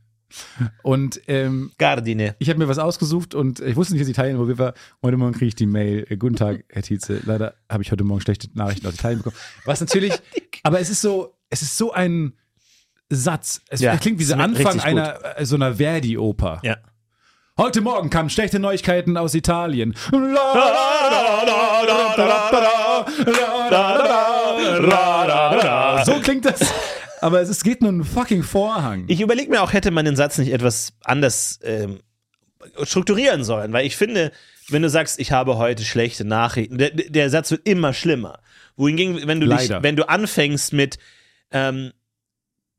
[0.84, 2.36] Und ähm, Gardine.
[2.40, 4.74] ich habe mir was ausgesucht und ich wusste nicht, dass Italien involviert war.
[5.04, 6.06] Heute Morgen kriege ich die Mail.
[6.10, 7.22] Äh, Guten Tag, Herr Tietze.
[7.26, 9.36] Leider habe ich heute Morgen schlechte Nachrichten aus Italien bekommen.
[9.66, 10.14] Was natürlich,
[10.64, 12.34] aber es ist so, es ist so ein
[13.10, 13.62] Satz.
[13.70, 16.62] Es Ja, klingt wie der Anfang einer äh, so einer Verdi-Oper.
[16.64, 16.78] Ja.
[17.58, 19.94] Heute Morgen kamen schlechte Neuigkeiten aus Italien.
[26.06, 26.60] So klingt das.
[27.22, 29.06] Aber es ist- geht nur um einen fucking Vorhang.
[29.08, 32.00] Ich überlege mir auch, hätte man den Satz nicht etwas anders ähm,
[32.84, 34.32] strukturieren sollen, weil ich finde,
[34.70, 38.40] wenn du sagst, ich habe heute schlechte Nachrichten, der, der Satz wird immer schlimmer.
[38.76, 40.98] Wohingegen, wenn du dich, wenn du anfängst mit
[41.52, 41.92] ähm,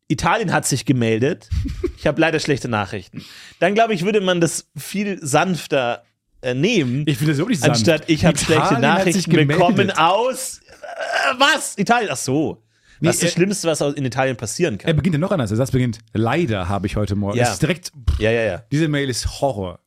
[0.09, 1.49] Italien hat sich gemeldet,
[1.99, 3.25] ich habe leider schlechte Nachrichten,
[3.61, 6.05] dann glaube ich, würde man das viel sanfter
[6.41, 7.05] äh, nehmen.
[7.07, 7.77] Ich finde das wirklich sanft.
[7.77, 11.79] Anstatt ich habe schlechte Nachrichten bekommen aus äh, was?
[11.79, 12.11] Italien?
[12.13, 12.63] Ach so.
[13.03, 14.97] Nee, was ist das äh, Schlimmste, was in Italien passieren Er kann?
[14.97, 15.51] beginnt ja noch anders.
[15.51, 17.37] Der Satz beginnt, leider habe ich heute Morgen.
[17.37, 17.45] Ja.
[17.45, 18.65] Es ist direkt, Ja, ja, ja.
[18.73, 19.81] diese Mail ist Horror.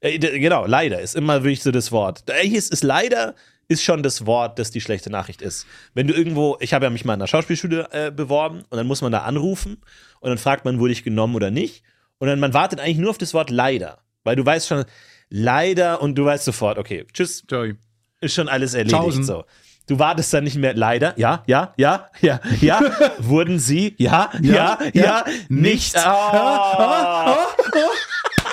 [0.00, 2.22] Äh, genau, leider ist immer wirklich so das Wort.
[2.26, 3.34] Da- Hier ist, ist leider
[3.68, 5.66] ist schon das Wort, das die schlechte Nachricht ist.
[5.94, 8.86] Wenn du irgendwo, ich habe ja mich mal in der Schauspielschule äh, beworben und dann
[8.86, 9.76] muss man da anrufen
[10.20, 11.82] und dann fragt man, wurde ich genommen oder nicht.
[12.18, 14.84] Und dann man wartet eigentlich nur auf das Wort leider, weil du weißt schon,
[15.28, 17.74] leider und du weißt sofort, okay, tschüss, Joey.
[18.20, 18.96] ist schon alles erledigt.
[18.98, 19.24] Tschaußen.
[19.24, 19.44] So.
[19.88, 22.80] Du wartest dann nicht mehr, leider, ja, ja, ja, ja, ja,
[23.18, 25.50] wurden sie, ja, ja, ja, nicht.
[25.50, 25.96] Nichts.
[25.96, 27.46] Ah.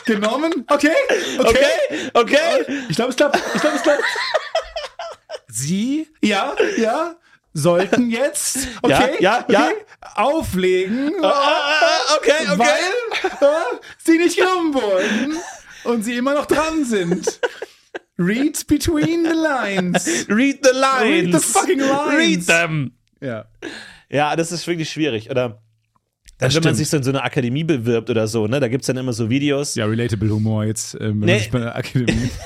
[0.06, 0.66] Genommen?
[0.70, 0.94] Okay.
[1.40, 2.84] Okay, okay.
[2.90, 3.38] Ich glaube, es klappt.
[3.54, 4.04] Ich glaube, es klappt.
[5.48, 7.16] Sie, ja, ja,
[7.54, 9.66] sollten jetzt, okay, Ja, ja, ja.
[9.66, 9.76] okay,
[10.16, 12.60] auflegen, Ah, okay, okay.
[12.60, 15.38] weil sie nicht genommen wurden
[15.86, 17.40] und sie immer noch dran sind.
[18.18, 20.06] Read between the lines.
[20.30, 21.04] Read the lines.
[21.04, 22.18] Read the fucking lines.
[22.18, 22.92] Read them.
[23.22, 23.46] Ja.
[24.10, 25.30] Ja, das ist wirklich schwierig.
[25.30, 25.62] Oder
[26.38, 28.88] dann, wenn man sich so in so einer Akademie bewirbt oder so, ne, da gibt's
[28.88, 29.76] dann immer so Videos.
[29.76, 31.32] Ja, relatable Humor jetzt, ähm, wenn Nee.
[31.34, 32.30] man sich bei einer Akademie,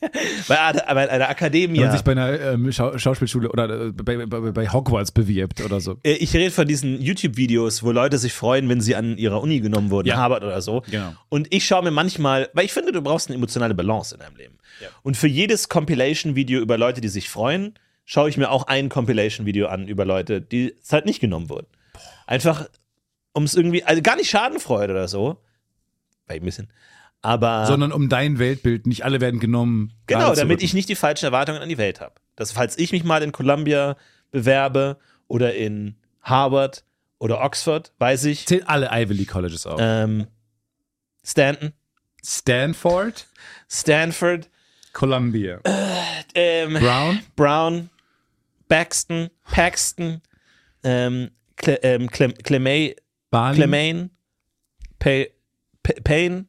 [0.48, 1.78] Bei, einer- einer Akademie.
[1.78, 5.60] wenn man sich bei einer ähm, Schau Schauspielschule oder äh, bei, bei, bei Hogwarts bewirbt
[5.64, 5.98] oder so.
[6.02, 9.60] Äh, Ich rede von diesen YouTube-Videos, wo Leute sich freuen, wenn sie an ihrer Uni
[9.60, 10.16] genommen wurden, Ja.
[10.16, 10.82] Harvard oder so.
[10.90, 11.12] Genau.
[11.28, 14.36] Und ich schaue mir manchmal, weil ich finde, du brauchst eine emotionale Balance in deinem
[14.36, 14.55] Leben.
[15.02, 19.68] Und für jedes Compilation-Video über Leute, die sich freuen, schaue ich mir auch ein Compilation-Video
[19.68, 21.66] an über Leute, die es halt nicht genommen wurden.
[22.26, 22.68] Einfach,
[23.32, 25.42] um es irgendwie, also gar nicht Schadenfreude oder so.
[26.26, 26.70] Weil ein bisschen.
[27.22, 27.66] Aber.
[27.66, 29.92] Sondern um dein Weltbild, nicht alle werden genommen.
[30.06, 32.14] Genau, damit ich nicht die falschen Erwartungen an die Welt habe.
[32.36, 33.96] Dass falls ich mich mal in Columbia
[34.30, 36.84] bewerbe oder in Harvard
[37.18, 39.78] oder Oxford, weiß ich, Zählen alle Ivy League Colleges auf.
[39.80, 40.26] ähm,
[41.24, 41.72] Stanton,
[42.24, 43.26] Stanford,
[43.68, 44.48] Stanford,
[44.96, 45.60] Columbia,
[46.34, 47.90] ähm, Brown, Brown,
[48.66, 50.22] Baxton, Paxton,
[50.82, 52.94] ähm, Cle, ähm, Clem, Clemay,
[53.30, 54.08] Clemaine,
[54.98, 55.28] Pay,
[55.82, 56.46] Pay, Payne,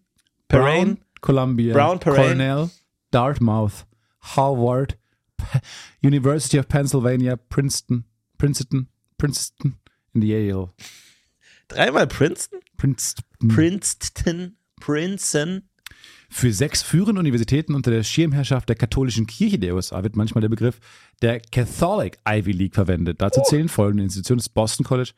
[0.48, 2.28] Brown, Perrine, Columbia, Brown, Perrine.
[2.28, 2.72] Cornell,
[3.12, 3.86] Dartmouth,
[4.20, 4.96] Harvard,
[5.38, 5.60] P
[6.02, 8.06] University of Pennsylvania, Princeton,
[8.38, 9.76] Princeton, Princeton
[10.16, 10.74] in Yale,
[11.68, 13.50] dreimal Princeton, Princeton.
[13.50, 15.64] Princeton, Princeton.
[16.30, 20.50] Für sechs führende Universitäten unter der Schirmherrschaft der katholischen Kirche der USA wird manchmal der
[20.50, 20.80] Begriff
[21.22, 23.22] der Catholic Ivy League verwendet.
[23.22, 25.12] Dazu zählen folgende Institutionen: das Boston College,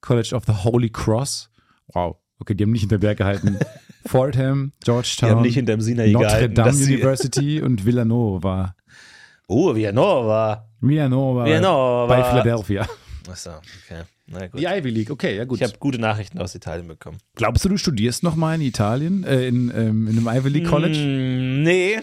[0.00, 1.50] College of the Holy Cross.
[1.94, 3.58] Wow, okay, die haben nicht hinter Berg gehalten.
[4.06, 6.54] Fordham, Georgetown, Die haben nicht hinterm Sinai Notre gehalten.
[6.54, 8.74] Dame University und Villanova.
[9.48, 10.68] Oh, Villanova.
[10.80, 12.06] Villanova, Villanova.
[12.06, 12.86] bei Philadelphia.
[13.28, 13.50] Achso,
[13.84, 14.02] okay.
[14.26, 14.60] Na gut.
[14.60, 15.60] Die Ivy League, okay, ja gut.
[15.60, 17.18] Ich habe gute Nachrichten aus Italien bekommen.
[17.34, 20.68] Glaubst du, du studierst noch mal in Italien, äh, in, ähm, in einem Ivy League
[20.68, 20.98] College?
[20.98, 21.98] Mm, nee.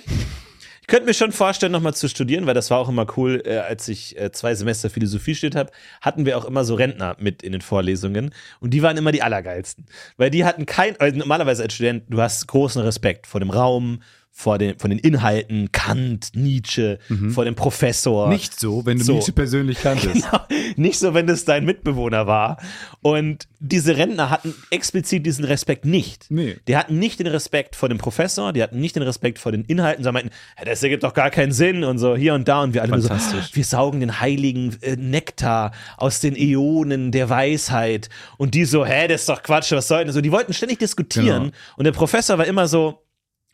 [0.88, 3.58] Ich könnte mir schon vorstellen, nochmal zu studieren, weil das war auch immer cool, äh,
[3.58, 7.44] als ich äh, zwei Semester Philosophie studiert habe, hatten wir auch immer so Rentner mit
[7.44, 9.86] in den Vorlesungen und die waren immer die allergeilsten.
[10.16, 14.02] Weil die hatten kein, also normalerweise als Student, du hast großen Respekt vor dem Raum,
[14.40, 17.00] vor den, von den Inhalten, Kant, Nietzsche,
[17.32, 18.30] vor dem Professor.
[18.30, 19.14] Nicht so, wenn du So.
[19.16, 20.28] Nietzsche persönlich kanntest.
[20.32, 20.46] Genau.
[20.76, 22.58] Nicht so, wenn das dein Mitbewohner war.
[23.02, 26.28] Und diese Rentner hatten explizit diesen Respekt nicht.
[26.30, 26.58] Nee.
[26.68, 29.64] Die hatten nicht den Respekt vor dem Professor, die hatten nicht den Respekt vor den
[29.66, 32.62] Inhalten, sondern meinten, "Ja, das ergibt doch gar keinen Sinn und so hier und da.
[32.62, 38.10] Und wir alle so, wir saugen den heiligen äh, Nektar aus den Äonen der Weisheit.
[38.38, 40.22] Und die so, hä, das ist doch Quatsch, was soll denn so?
[40.22, 41.44] Die wollten ständig diskutieren.
[41.46, 41.56] Genau.
[41.78, 43.02] Und der Professor war immer so,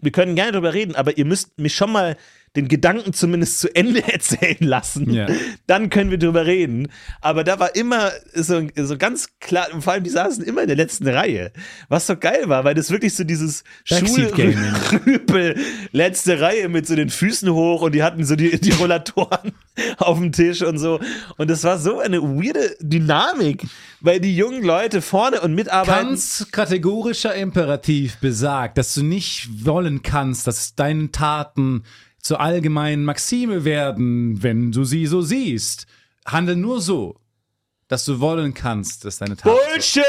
[0.04, 2.18] wir können gerne drüber reden, aber ihr müsst mich schon mal
[2.56, 5.12] den Gedanken zumindest zu Ende erzählen lassen.
[5.12, 5.28] Ja.
[5.68, 6.89] Dann können wir drüber reden.
[7.22, 10.68] Aber da war immer so, so ganz klar, und vor allem die saßen immer in
[10.68, 11.52] der letzten Reihe.
[11.89, 13.63] Was so geil war, weil das wirklich so dieses.
[13.86, 15.56] Schulrüpel,
[15.92, 19.54] letzte Reihe mit so den Füßen hoch und die hatten so die, die Rollatoren
[19.98, 21.00] auf dem Tisch und so.
[21.38, 23.66] Und das war so eine weirde Dynamik,
[24.00, 26.10] weil die jungen Leute vorne und mitarbeiten.
[26.10, 31.84] Kants kategorischer Imperativ besagt, dass du nicht wollen kannst, dass deine Taten
[32.24, 35.86] zur allgemeinen Maxime werden, wenn du sie so siehst.
[36.26, 37.20] Handel nur so,
[37.90, 39.56] dass du wollen kannst, dass deine Taten.
[39.56, 40.06] Bullshit!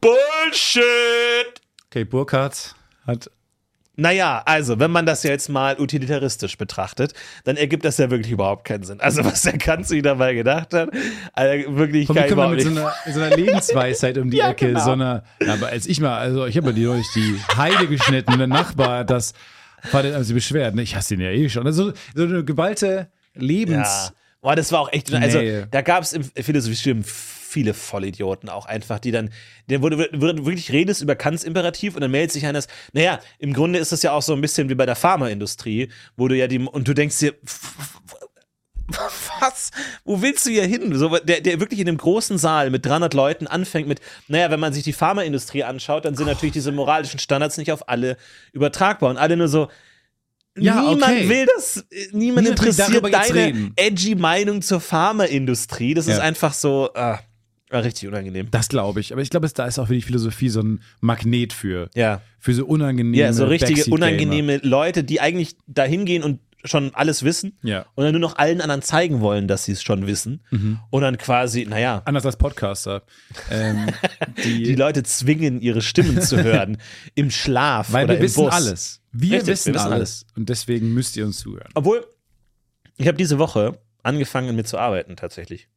[0.00, 1.60] Bullshit!
[1.90, 2.74] Okay, Burkhardt
[3.06, 3.30] hat.
[3.96, 7.12] Naja, also, wenn man das jetzt mal utilitaristisch betrachtet,
[7.44, 9.00] dann ergibt das ja wirklich überhaupt keinen Sinn.
[9.00, 10.90] Also, was der sich dabei gedacht hat,
[11.32, 14.68] also wirklich Komm, kann ich mit so einer, so einer Lebensweisheit um die Ja, Ecke,
[14.68, 14.84] genau.
[14.84, 18.32] so einer, aber als ich mal, also ich habe ja die neulich die Heide geschnitten
[18.32, 19.32] und der Nachbar hat das,
[19.92, 20.82] war der also beschwert, ne?
[20.82, 21.66] ich hasse ihn ja eh schon.
[21.66, 23.86] Also so eine geballte Lebens.
[23.88, 24.10] Ja.
[24.40, 25.64] Boah, das war auch echt, also Nee.
[25.70, 29.30] da gab es im Philosophiestudium viele Vollidioten auch einfach, die dann,
[29.70, 33.20] der wurde, wurde wirklich redest über Kants Imperativ und dann meldet sich einer, das- naja,
[33.38, 36.36] im Grunde ist das ja auch so ein bisschen wie bei der Pharmaindustrie, wo du
[36.36, 37.34] ja die, und du denkst dir,
[39.40, 39.70] was?
[40.04, 40.94] Wo willst du hier hin?
[40.96, 44.60] So, der, der wirklich in einem großen Saal mit 300 Leuten anfängt mit, naja, wenn
[44.60, 48.16] man sich die Pharmaindustrie anschaut, dann sind natürlich diese moralischen Standards nicht auf alle
[48.52, 49.68] übertragbar und alle nur so,
[50.56, 51.28] Ja, niemand okay.
[51.28, 53.72] will das, äh, niemand Niemand interessiert deine reden.
[53.76, 55.94] edgy Meinung zur Pharmaindustrie.
[55.94, 56.22] Das ist Ja.
[56.22, 57.18] einfach so, ah,
[57.70, 58.48] ah, richtig unangenehm.
[58.50, 59.12] Das glaube ich.
[59.12, 61.90] Aber ich glaube, da ist auch für die Philosophie so ein Magnet für.
[61.94, 62.20] Ja.
[62.38, 67.22] Für so unangenehme Ja, so richtige unangenehme Leute, die eigentlich da hingehen und schon alles
[67.24, 67.86] wissen Ja.
[67.94, 70.42] und dann nur noch allen anderen zeigen wollen, dass sie es schon wissen.
[70.50, 70.80] Mhm.
[70.90, 73.02] Und dann quasi, naja, Anders als Podcaster.
[73.50, 73.86] ähm,
[74.44, 76.78] die, die Leute zwingen, ihre Stimmen zu hören
[77.14, 78.52] im Schlaf weil oder wir im wissen Bus.
[78.54, 79.00] alles.
[79.12, 80.26] Wir, Richtig, wir wissen, wissen alles.
[80.36, 81.68] Und deswegen müsst ihr uns zuhören.
[81.74, 82.06] Obwohl,
[82.96, 85.68] ich habe diese Woche angefangen mit zu arbeiten tatsächlich.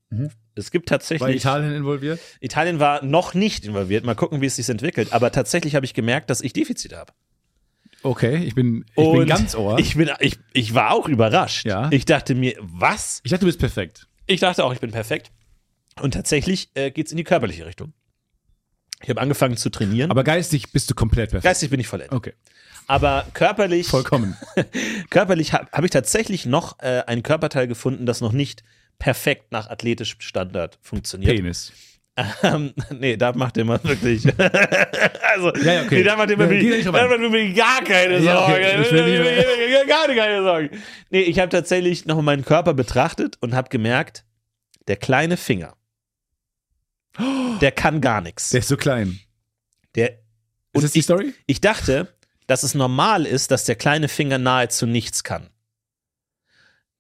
[0.56, 1.22] Es gibt tatsächlich.
[1.22, 2.20] War Italien involviert?
[2.40, 4.06] Italien war noch nicht involviert.
[4.06, 5.12] Mal gucken, wie es sich entwickelt.
[5.12, 7.12] Aber tatsächlich habe ich gemerkt, dass ich Defizite habe.
[8.04, 9.80] Okay, ich bin, ich Und bin ganz ohr.
[9.80, 11.66] Ich, bin, ich, ich war auch überrascht.
[11.66, 11.90] Ja.
[11.92, 13.22] Ich dachte mir, was?
[13.24, 14.08] ich dachte, du bist perfekt.
[14.28, 15.32] Ich dachte auch, ich bin perfekt.
[16.02, 17.94] Und tatsächlich äh, geht es in die körperliche Richtung.
[19.02, 20.10] Ich habe angefangen zu trainieren.
[20.12, 21.46] Aber geistig bist du komplett perfekt.
[21.46, 22.14] Geistig bin ich vollendet.
[22.14, 22.34] Okay,
[22.88, 24.36] Aber körperlich, vollkommen.
[25.10, 28.64] körperlich habe hab ich tatsächlich noch äh, ein Körperteil gefunden, das noch nicht
[29.00, 31.36] perfekt nach athletischem Standard funktioniert.
[31.36, 31.72] Penis.
[32.42, 34.26] Ähm, nee, da macht mal wirklich.
[34.40, 35.96] also, Ja, ja, okay.
[35.98, 38.78] nee, da macht ihr Ja, mir, geh da macht mir gar keine Ja, okay.
[38.80, 38.92] Nicht
[39.88, 40.70] gar keine Sorgen.
[41.12, 44.26] Nee, ich habe tatsächlich noch meinen Körper betrachtet und habe gemerkt,
[44.88, 45.76] der kleine Finger,
[47.62, 48.50] der kann gar nichts.
[48.50, 49.20] Der ist so klein.
[49.96, 50.20] Der,
[50.74, 51.34] Ist das die ich, Story?
[51.46, 52.14] ich dachte,
[52.48, 55.50] dass es normal ist, dass der kleine Finger nahezu nichts kann.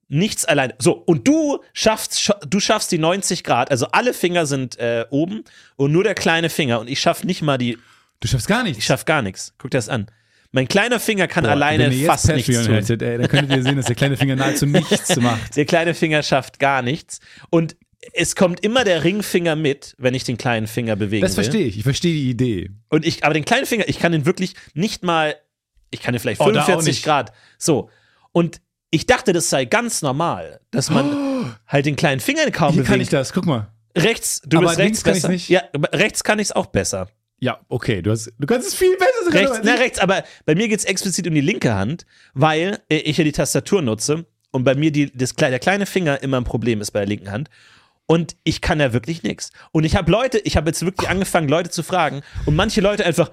[0.09, 0.73] Nichts allein.
[0.79, 5.05] So, und du schaffst, scha- du schaffst die 90 Grad, also alle Finger sind äh,
[5.09, 5.43] oben
[5.75, 7.77] und nur der kleine Finger und ich schaff nicht mal die,
[8.21, 8.77] Du schaffst gar nichts.
[8.79, 9.53] ich schaff gar nichts.
[9.57, 10.07] Guck dir das an.
[10.51, 12.75] Mein kleiner Finger kann Boah, alleine fast nichts Patreon tun.
[12.75, 15.55] hättet, ey, dann könntet ihr sehen, dass der kleine Finger nahezu nichts macht.
[15.57, 17.75] Der kleine Finger schafft gar nichts und
[18.13, 21.77] es kommt immer der Ringfinger mit, wenn ich den kleinen Finger bewegen Das verstehe ich.
[21.77, 22.69] Ich verstehe die Idee.
[22.89, 25.35] Und ich, aber den kleinen Finger, ich kann den wirklich nicht mal,
[25.91, 27.03] ich kann den vielleicht Oh, da auch 45 nicht.
[27.05, 27.33] Grad.
[27.57, 27.89] So.
[28.31, 32.83] Und ich dachte, das sei ganz normal, dass man halt den kleinen Finger kaum Hier
[32.83, 32.89] bewegt.
[32.89, 33.33] kann ich das.
[33.33, 33.67] Guck mal.
[33.95, 35.29] Rechts, du Aber bist rechts kann besser.
[35.29, 35.49] nicht.
[35.49, 37.07] Ja, rechts kann ich es auch besser.
[37.39, 38.01] Ja, okay.
[38.01, 39.33] Du, hast, du kannst es viel besser.
[39.33, 42.97] Rechts, na rechts, aber bei mir geht es explizit um die linke Hand, weil äh,
[42.97, 46.45] ich ja die Tastatur nutze und bei mir die, das, der kleine Finger immer ein
[46.45, 47.49] Problem ist bei der linken Hand.
[48.09, 49.51] Und ich kann ja wirklich nichts.
[49.71, 52.21] Und ich habe Leute, ich habe jetzt wirklich angefangen, Leute zu fragen.
[52.45, 53.31] Und manche Leute einfach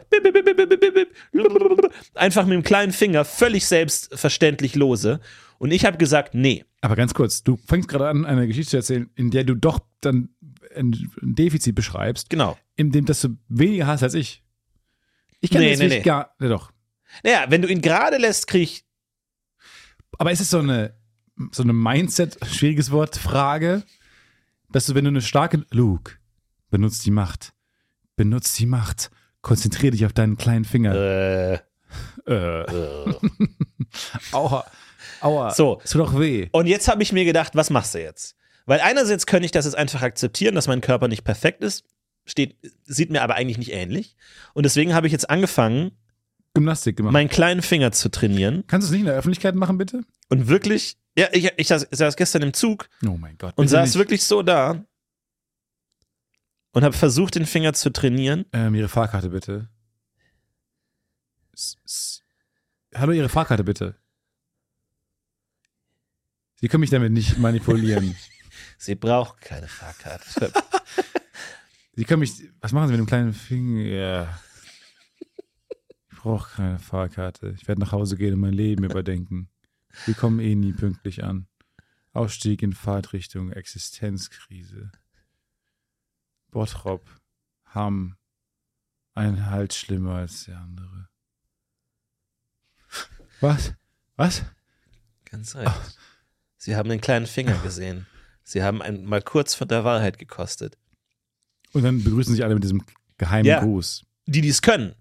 [2.14, 5.20] einfach mit dem kleinen Finger völlig selbstverständlich lose.
[5.58, 6.64] Und ich habe gesagt, nee.
[6.80, 9.80] Aber ganz kurz, du fängst gerade an, eine Geschichte zu erzählen, in der du doch
[10.00, 10.30] dann
[10.76, 12.58] ein Defizit beschreibst, Genau.
[12.76, 14.42] in dem dass du weniger hast als ich.
[15.40, 16.02] Ich kann Nee, nee, wirklich nee.
[16.02, 16.34] gar.
[16.40, 16.72] Ja, doch.
[17.22, 18.84] Naja, wenn du ihn gerade lässt, krieg ich.
[20.18, 20.94] Aber ist es so eine,
[21.52, 23.84] so eine Mindset, schwieriges Wort, Frage,
[24.70, 25.64] dass du, wenn du eine starke.
[25.70, 26.12] Luke,
[26.70, 27.52] benutzt die Macht.
[28.16, 29.10] Benutzt die Macht.
[29.42, 30.94] Konzentrier dich auf deinen kleinen Finger.
[30.94, 31.58] Äh,
[32.26, 32.62] Äh.
[32.62, 33.14] äh.
[34.32, 34.64] Aua.
[35.24, 35.50] Aua.
[35.50, 35.80] So.
[35.84, 36.48] Tut doch weh.
[36.52, 38.36] Und jetzt habe ich mir gedacht, was machst du jetzt?
[38.66, 41.84] Weil einerseits könnte ich das jetzt einfach akzeptieren, dass mein Körper nicht perfekt ist,
[42.26, 44.16] steht, sieht mir aber eigentlich nicht ähnlich.
[44.54, 45.92] Und deswegen habe ich jetzt angefangen,
[46.54, 47.12] Gymnastik gemacht.
[47.12, 50.02] meinen kleinen Finger zu trainieren Kannst du es nicht in der Öffentlichkeit machen, bitte?
[50.30, 53.54] und wirklich, ja, ich, ich saß, saß gestern im Zug Oh mein Gott.
[53.56, 53.98] und saß nicht.
[53.98, 54.84] wirklich so da
[56.72, 58.44] und habe versucht, den Finger zu trainieren.
[58.52, 59.68] Ähm, Ihre Fahrkarte bitte.
[61.52, 62.20] S -s
[62.94, 63.96] Hallo, Ihre Fahrkarte bitte.
[66.64, 68.16] Sie können mich damit nicht manipulieren.
[68.78, 70.50] Sie braucht keine Fahrkarte.
[71.92, 72.32] Sie können mich.
[72.62, 74.40] Was machen Sie mit dem kleinen Finger?
[76.10, 77.54] Ich brauche keine Fahrkarte.
[77.60, 79.50] Ich werde nach Hause gehen und mein Leben überdenken.
[80.06, 81.48] Wir kommen eh nie pünktlich an.
[82.14, 84.90] Ausstieg in Fahrtrichtung, Existenzkrise.
[86.50, 87.04] Bottrop,
[87.66, 88.16] Hamm.
[89.12, 91.10] Ein Halt schlimmer als der andere.
[93.42, 93.74] Was?
[94.16, 94.46] Was?
[95.26, 95.98] Ganz recht.
[96.64, 98.06] Sie haben den kleinen Finger gesehen.
[98.42, 100.78] Sie haben ein, mal kurz von der Wahrheit gekostet.
[101.74, 102.82] Und dann begrüßen sich alle mit diesem
[103.18, 103.60] geheimen Ja.
[103.60, 104.04] Gruß.
[104.24, 104.94] die dies können.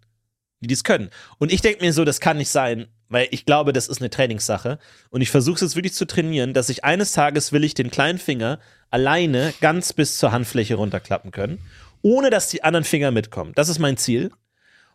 [0.60, 1.10] Die dies können.
[1.38, 4.10] Und ich denke mir so, das kann nicht sein, weil ich glaube, das ist eine
[4.10, 4.78] Trainingssache.
[5.10, 7.91] Und ich versuche es jetzt wirklich zu trainieren, dass ich eines Tages will ich den
[7.91, 11.60] kleinen Finger alleine ganz bis zur Handfläche runterklappen können,
[12.02, 13.54] ohne dass die anderen Finger mitkommen.
[13.56, 14.32] Das ist mein Ziel.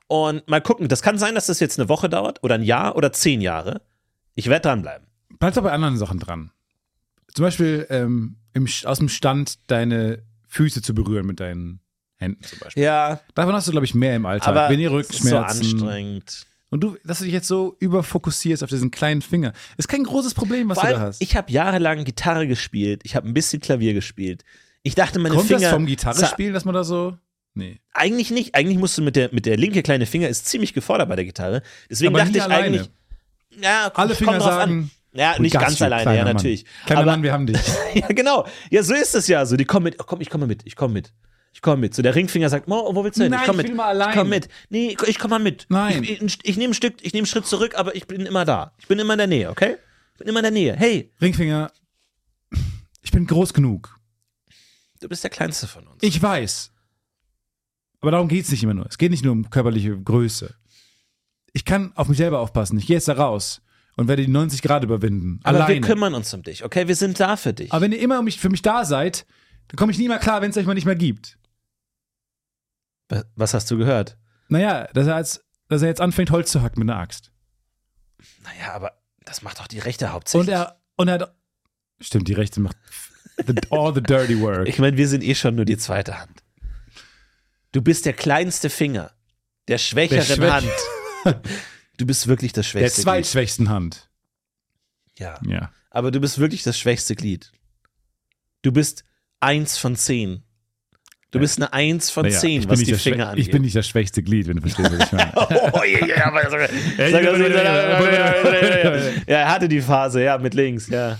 [0.06, 2.94] Und mal gucken, das kann sein, dass das jetzt eine Woche dauert oder ein Jahr
[2.94, 3.80] oder zehn Jahre.
[4.34, 5.06] Ich werde dranbleiben.
[5.38, 6.50] Bleib doch bei anderen Sachen dran.
[7.34, 11.80] Zum Beispiel ähm, im, aus dem Stand deine Füße zu berühren mit deinen
[12.16, 12.82] Händen zum Beispiel.
[12.82, 14.48] Ja, Davon hast du, glaube ich, mehr im Alltag.
[14.48, 15.60] aber Wenn ihr es ist so Rückenschmerzen.
[15.62, 16.46] anstrengend.
[16.70, 19.52] und du, dass du dich jetzt so überfokussierst auf diesen kleinen Finger.
[19.76, 21.22] Ist kein großes Problem, was Vor du da hast.
[21.22, 24.44] ich habe jahrelang Gitarre gespielt, ich habe ein bisschen Klavier gespielt.
[24.82, 25.60] Ich dachte, meine Kommt Finger.
[25.60, 27.16] das vom Gitarre spielen, dass man da so.
[27.54, 27.80] Nee.
[27.92, 28.54] Eigentlich nicht.
[28.54, 31.24] Eigentlich musst du mit der, mit der linke kleine Finger ist ziemlich gefordert bei der
[31.24, 31.62] Gitarre.
[31.90, 32.64] Deswegen Aber dachte ich alleine.
[32.78, 32.90] eigentlich.
[33.60, 34.90] Ja, Alle kommt Finger drauf an.
[35.12, 36.34] Ja, We nicht got ganz alleine, ja, Mann.
[36.34, 36.64] natürlich.
[36.86, 37.58] Kleiner Aber, Mann, wir haben dich.
[37.94, 38.46] ja, genau.
[38.70, 39.44] Ja, so ist es ja.
[39.46, 39.96] So, die kommen mit.
[40.00, 40.66] Oh, komm, ich komme mit.
[40.66, 41.12] Ich komme mit.
[41.52, 41.94] Ich komme mit.
[41.94, 43.30] So, der Ringfinger sagt, Mo, wo willst du hin?
[43.30, 43.68] Nein, ich komme mit.
[43.68, 44.10] will mal allein.
[44.10, 44.48] Ich komme mit.
[44.68, 45.66] Nee, ich komme mal mit.
[45.70, 46.02] Nein.
[46.02, 48.44] Ich, ich, ich nehme ein Stück, ich nehme einen Schritt zurück, aber ich bin immer
[48.44, 48.72] da.
[48.78, 49.76] Ich bin immer in der Nähe, okay?
[50.12, 50.76] Ich bin immer in der Nähe.
[50.76, 51.72] Hey, Ringfinger,
[53.02, 53.98] ich bin groß genug.
[55.00, 56.02] du bist der Kleinste von uns.
[56.02, 56.70] Ich weiß.
[58.00, 58.86] Aber darum geht es nicht immer nur.
[58.86, 60.54] Es geht nicht nur um körperliche Größe.
[61.52, 62.78] Ich kann auf mich selber aufpassen.
[62.78, 63.62] Ich gehe jetzt da raus
[63.98, 65.40] und werde die 90 Grad überwinden.
[65.42, 65.74] aber alleine.
[65.74, 66.86] wir kümmern uns um dich, okay?
[66.88, 67.72] Wir sind da für dich.
[67.72, 69.26] Aber wenn ihr immer um mich, für mich da seid,
[69.68, 71.36] dann komme ich nie mehr klar, wenn es euch mal nicht mehr gibt.
[73.08, 74.16] Wa- Was hast du gehört?
[74.48, 77.32] Naja, dass er, als, dass er jetzt anfängt, Holz zu hacken mit einer Axt.
[78.44, 78.92] Naja, aber
[79.24, 80.48] das macht doch die Rechte Und hauptsächlich.
[80.54, 81.34] er, und er hat,
[82.00, 82.76] stimmt, die Rechte macht
[83.46, 84.66] the, all the dirty work.
[84.68, 86.42] Ich meine, wir sind eh schon nur die zweite Hand.
[87.72, 89.12] Du bist der kleinste Finger
[89.68, 90.50] der schwächeren Der Schwäch-
[91.24, 91.42] Hand.
[91.98, 93.04] Du bist wirklich das der schwächste Glied.
[93.04, 94.08] zweitschwächsten Hand.
[95.18, 95.38] Ja.
[95.46, 95.70] Ja.
[95.90, 97.52] Aber du bist wirklich das schwächste Glied.
[98.62, 99.04] Du bist
[99.40, 100.42] eins von zehn.
[101.30, 103.28] Du bist eine Eins von Naja, zehn, ich bin was nicht die das Schwä- Finger
[103.28, 103.44] angeht.
[103.46, 105.32] Ich bin nicht das schwächste Glied, wenn du verstehst, was ich meine.
[105.74, 106.72] Oh, ja, ja, sag,
[109.26, 111.18] ja, er hatte die Phase, ja, mit links, ja.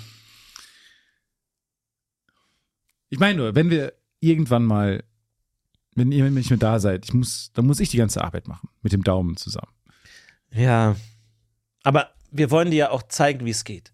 [3.10, 5.04] Ich meine nur, wenn wir irgendwann mal,
[5.94, 8.68] wenn ihr nicht mehr da seid, ich muss, dann muss ich die ganze Arbeit machen.
[8.82, 9.72] Mit dem Daumen zusammen.
[10.52, 10.96] Ja.
[11.82, 13.92] Aber wir wollen dir ja auch zeigen, wie es geht.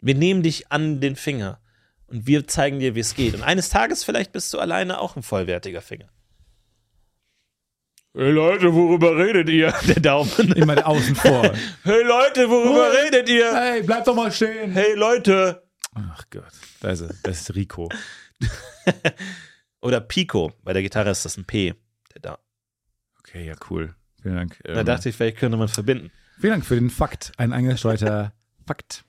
[0.00, 1.60] Wir nehmen dich an den Finger
[2.06, 3.34] und wir zeigen dir, wie es geht.
[3.34, 6.08] Und eines Tages vielleicht bist du alleine auch ein vollwertiger Finger.
[8.14, 9.72] Hey Leute, worüber redet ihr?
[9.86, 10.52] Der Daumen.
[10.52, 11.42] Immer außen vor.
[11.82, 13.54] Hey Leute, worüber redet ihr?
[13.54, 14.72] hey, bleib doch mal stehen.
[14.72, 15.66] Hey Leute.
[15.94, 17.14] Ach Gott, da ist er.
[17.22, 17.88] Das ist Rico.
[19.80, 20.52] Oder Pico.
[20.62, 21.74] Bei der Gitarre ist das ein P.
[22.14, 22.38] Der da.
[23.20, 23.94] Okay, ja, cool.
[24.22, 24.58] Vielen Dank.
[24.64, 26.10] Da Ähm, dachte ich, vielleicht könnte man verbinden.
[26.38, 27.32] vielen Dank für den Fakt.
[27.36, 28.32] Ein eingestreiter
[28.66, 29.04] Fakt.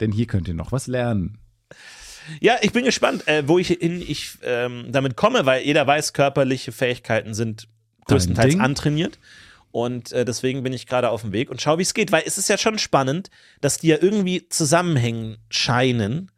[0.00, 1.38] Denn hier könnt ihr noch was lernen.
[2.40, 6.12] Ja, ich bin gespannt, äh, wo ich hin ich ähm, damit komme, weil jeder weiß,
[6.12, 7.68] körperliche Fähigkeiten sind
[8.06, 9.18] größtenteils antrainiert.
[9.70, 12.22] Und äh, deswegen bin ich gerade auf dem Weg und schau, wie es geht, weil
[12.26, 16.30] es ist ja schon spannend, dass die ja irgendwie zusammenhängen scheinen,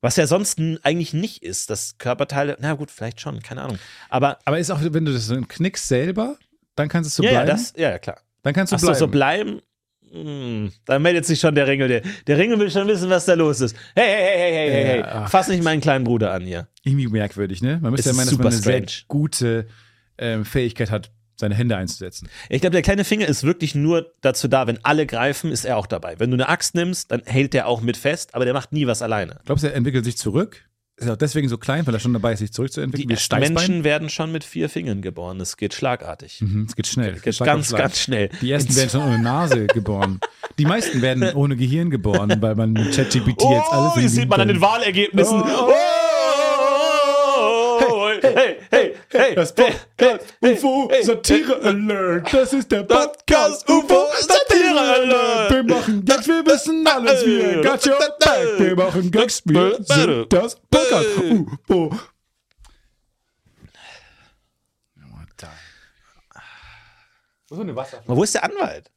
[0.00, 3.78] was ja sonst eigentlich nicht ist, dass Körperteile, na gut, vielleicht schon, keine Ahnung.
[4.08, 6.38] Aber Aber ist auch, wenn du das so knickst selber,
[6.74, 7.58] dann kannst es so ja, ja, bleiben.
[7.58, 8.20] das, ja, ja, klar.
[8.42, 8.98] dann kannst du Achso, bleiben.
[8.98, 9.60] so bleiben.
[10.12, 11.88] Hm, da meldet sich schon der Ringel.
[11.88, 13.74] Der, der Ringel will schon wissen, was da los ist.
[13.94, 15.00] Hey, hey, hey, hey, hey, hey.
[15.00, 15.30] Ja, ach.
[15.30, 16.68] Fass nicht meinen kleinen Bruder an hier.
[16.82, 17.78] Irgendwie merkwürdig, ne?
[17.80, 19.06] Man müsste ja meinen, dass man eine super sehr strange.
[19.08, 19.66] gute
[20.18, 22.28] ähm, Fähigkeit hat, seine Hände einzusetzen.
[22.50, 25.78] Ich glaube, der kleine Finger ist wirklich nur dazu da, wenn alle greifen, ist er
[25.78, 26.20] auch dabei.
[26.20, 28.86] Wenn du eine Axt nimmst, dann hält der auch mit fest, aber der macht nie
[28.86, 29.40] was alleine.
[29.46, 30.68] Glaubst du, er entwickelt sich zurück?
[31.02, 33.08] Ist er auch deswegen so klein, weil er schon dabei ist, sich zurückzuentwickeln?
[33.08, 33.54] Die Steißbein?
[33.54, 35.40] Menschen werden schon mit vier Fingern geboren.
[35.40, 36.40] Es geht schlagartig.
[36.40, 37.14] Mhm, es geht schnell.
[37.18, 38.28] Geht Schlag ganz, ganz schnell.
[38.40, 40.20] Die ersten werden schon ohne Nase geboren.
[40.58, 44.28] Die meisten werden ohne Gehirn geboren, weil man mit ChatGPT jetzt alles Oh, das sieht
[44.28, 45.42] man an den Wahlergebnissen.
[45.42, 45.72] Oh,
[47.84, 49.58] Oh, hey, hey, hey, Das hey, Podcast
[49.98, 52.32] hey, UFO hey, Satire Alert.
[52.32, 55.50] Das ist der Podcast UFO Satire Alert.
[55.50, 57.24] Wir machen Gags, wir wissen alles.
[57.24, 58.58] Wir got your back.
[58.58, 61.96] Wir machen Gags, wir sind das Podcast UFO.
[68.06, 68.90] Wo ist der Anwalt?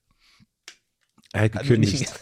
[1.33, 2.13] Er hat gekündigt.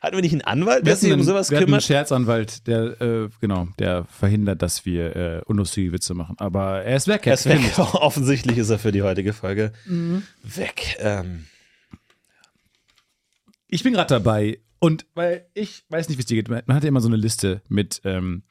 [0.00, 1.82] Hatten wir nicht einen Anwalt, der sich um sowas wir hatten einen kümmert?
[1.84, 6.36] Scherzanwalt, der, äh, genau, der verhindert, dass wir äh, unlustige Witze machen.
[6.38, 7.26] Aber er ist weg.
[7.26, 7.60] Er ist weg.
[7.78, 10.22] Offensichtlich ist er für die heutige Folge Mhm.
[10.42, 10.96] weg.
[11.00, 11.46] Ähm,
[13.66, 16.48] Ich bin gerade dabei und weil ich weiß nicht, wie es dir geht.
[16.48, 18.44] Man hat ja immer so eine Liste mit ähm,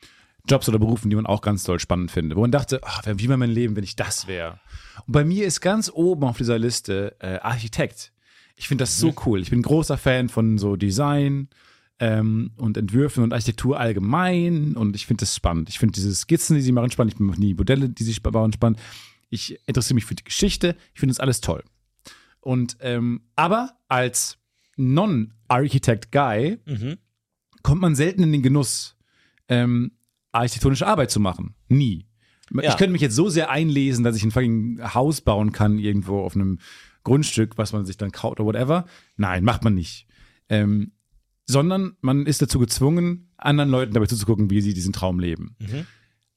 [0.50, 2.38] Jobs oder Berufen, die man auch ganz toll spannend findet.
[2.38, 4.60] Wo man dachte, ach, wie wäre mein Leben, wenn ich das wäre.
[5.06, 8.12] Und bei mir ist ganz oben auf dieser Liste äh, Architekt.
[8.58, 9.40] Ich finde das so cool.
[9.42, 11.48] Ich bin großer Fan von so Design
[12.00, 14.76] ähm, und Entwürfen und Architektur allgemein.
[14.76, 15.70] Und ich finde das spannend.
[15.70, 17.14] Ich finde diese Skizzen, die sie machen, spannend.
[17.14, 18.80] Ich mache nie Modelle, die sie bauen, spannend.
[19.30, 20.76] Ich interessiere mich für die Geschichte.
[20.96, 21.64] Ich finde das alles toll.
[22.40, 24.40] Und ähm, aber als
[24.76, 26.98] Non-Architect-Guy mhm.
[27.62, 28.96] kommt man selten in den Genuss,
[29.50, 29.92] ähm,
[30.32, 31.54] architektonische Arbeit zu machen.
[31.68, 32.08] Nie.
[32.54, 32.70] Ja.
[32.70, 36.22] Ich könnte mich jetzt so sehr einlesen, dass ich ein fucking Haus bauen kann, irgendwo
[36.22, 36.60] auf einem
[37.08, 38.86] Grundstück, was man sich dann kauft oder whatever.
[39.16, 40.08] Nein, macht man nicht.
[40.50, 40.92] Ähm,
[41.46, 45.56] sondern man ist dazu gezwungen, anderen Leuten dabei zuzugucken, wie sie diesen Traum leben.
[45.60, 45.88] Mhm.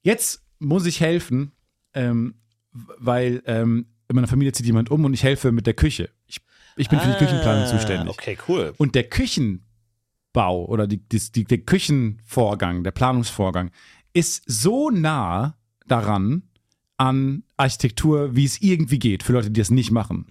[0.03, 1.51] Jetzt muss ich helfen,
[1.93, 2.37] ähm,
[2.73, 6.11] weil ähm, in meiner Familie zieht jemand um und ich helfe mit der Küche.
[6.27, 6.39] Ich,
[6.77, 8.11] ich bin für die Küchenplanung Ah, zuständig.
[8.11, 8.73] Okay, cool.
[8.79, 13.73] Und der Küchenbau oder die, die, die, der Küchenvorgang, der Planungsvorgang
[14.13, 15.57] ist so nah
[15.89, 16.45] daran
[17.01, 20.27] an Architektur, wie es irgendwie geht, für Leute, die das nicht machen.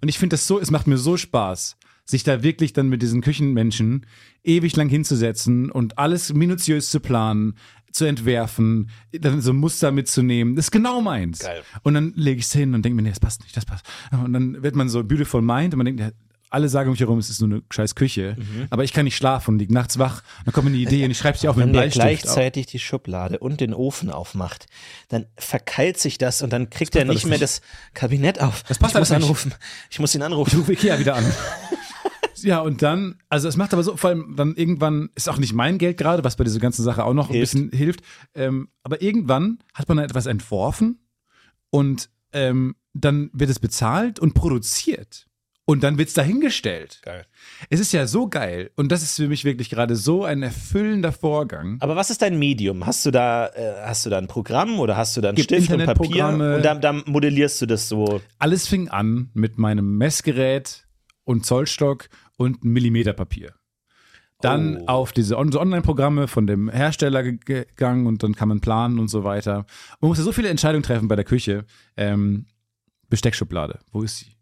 [0.00, 3.02] Und ich finde das so, es macht mir so Spaß, sich da wirklich dann mit
[3.02, 4.04] diesen Küchenmenschen
[4.42, 7.54] ewig lang hinzusetzen und alles minutiös zu planen,
[7.92, 10.56] zu entwerfen, dann so Muster mitzunehmen.
[10.56, 11.38] Das ist genau meins.
[11.38, 11.62] Geil.
[11.84, 13.86] Und dann lege ich es hin und denke mir, nee, das passt nicht, das passt.
[14.10, 16.14] Und dann wird man so beautiful mind und man denkt,
[16.52, 18.36] alle sagen um mich herum, es ist nur eine scheiß Küche,
[18.70, 20.22] aber ich kann nicht schlafen und liege nachts wach.
[20.44, 22.28] Dann kommt mir eine Idee und ich schreibe sie auch mit Wenn einem der Bleistift
[22.28, 22.34] auf.
[22.34, 24.66] gleichzeitig die Schublade und den Ofen aufmacht,
[25.08, 27.42] dann verkeilt sich das und dann kriegt er nicht mehr nicht.
[27.42, 27.60] das
[27.94, 28.62] Kabinett auf.
[28.64, 29.22] Das passt ich muss nicht.
[29.22, 29.54] anrufen.
[29.90, 30.58] Ich muss ihn Ich anrufen.
[30.60, 31.24] rufe Ikea wieder an.
[32.42, 35.52] ja, und dann, also es macht aber so, vor allem dann irgendwann, ist auch nicht
[35.52, 37.54] mein Geld gerade, was bei dieser ganzen Sache auch noch Hilft.
[37.54, 38.00] ein bisschen hilft,
[38.34, 40.98] ähm, aber irgendwann hat man etwas entworfen
[41.70, 45.26] und ähm, dann wird es bezahlt und produziert.
[45.64, 47.00] Und dann wird es dahingestellt.
[47.04, 47.24] Geil.
[47.70, 48.72] Es ist ja so geil.
[48.74, 51.76] Und das ist für mich wirklich gerade so ein erfüllender Vorgang.
[51.80, 52.84] Aber was ist dein Medium?
[52.84, 55.70] Hast du da, äh, hast du da ein Programm oder hast du da Gibt Stift
[55.70, 56.26] und Papier?
[56.26, 58.20] Und da, da modellierst du das so.
[58.40, 60.84] Alles fing an mit meinem Messgerät
[61.22, 63.54] und Zollstock und Millimeterpapier.
[64.40, 64.84] Dann Oh.
[64.88, 69.22] auf diese Online-Programme von dem Hersteller ge- gegangen und dann kann man planen und so
[69.22, 69.64] weiter.
[70.00, 71.64] Man musste so viele Entscheidungen treffen bei der Küche.
[71.96, 72.46] Ähm,
[73.08, 74.34] Besteckschublade, wo ist sie?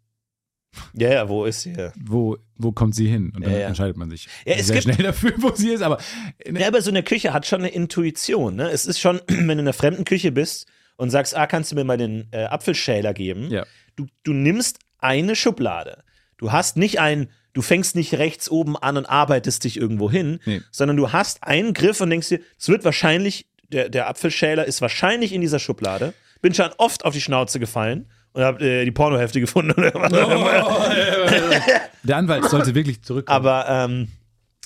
[0.93, 1.73] Ja, ja, wo ist sie?
[1.99, 3.31] Wo, wo kommt sie hin?
[3.35, 3.67] Und dann Ja, ja.
[3.67, 5.81] entscheidet man sich Ja, sehr gibt- schnell dafür, wo sie ist.
[5.81, 5.97] Aber
[6.45, 8.55] Ja, aber so eine Küche hat schon eine Intuition.
[8.55, 8.69] Ne?
[8.69, 10.67] Es ist schon, wenn du in einer fremden Küche bist
[10.97, 13.49] und sagst, ah, kannst du mir mal den äh, Apfelschäler geben?
[13.49, 13.65] Ja.
[13.95, 16.03] Du, du nimmst eine Schublade.
[16.37, 20.39] Du hast nicht ein, du fängst nicht rechts oben an und arbeitest dich irgendwo hin,
[20.45, 20.61] Nee.
[20.71, 24.81] sondern du hast einen Griff und denkst dir, es wird wahrscheinlich, der, der Apfelschäler ist
[24.81, 26.13] wahrscheinlich in dieser Schublade.
[26.41, 29.71] Bin schon oft auf die Schnauze gefallen und hab äh, die Pornohefte gefunden.
[29.71, 31.81] Oder was immer.
[32.03, 33.35] der Anwalt sollte wirklich zurückkommen.
[33.35, 34.07] Aber ähm,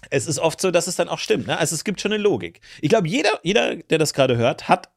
[0.09, 1.47] es ist oft so, dass es dann auch stimmt.
[1.47, 1.57] Ne?
[1.57, 2.61] Also es gibt schon eine Logik.
[2.82, 4.89] Ich glaube, jeder, jeder, der das gerade hört, hat,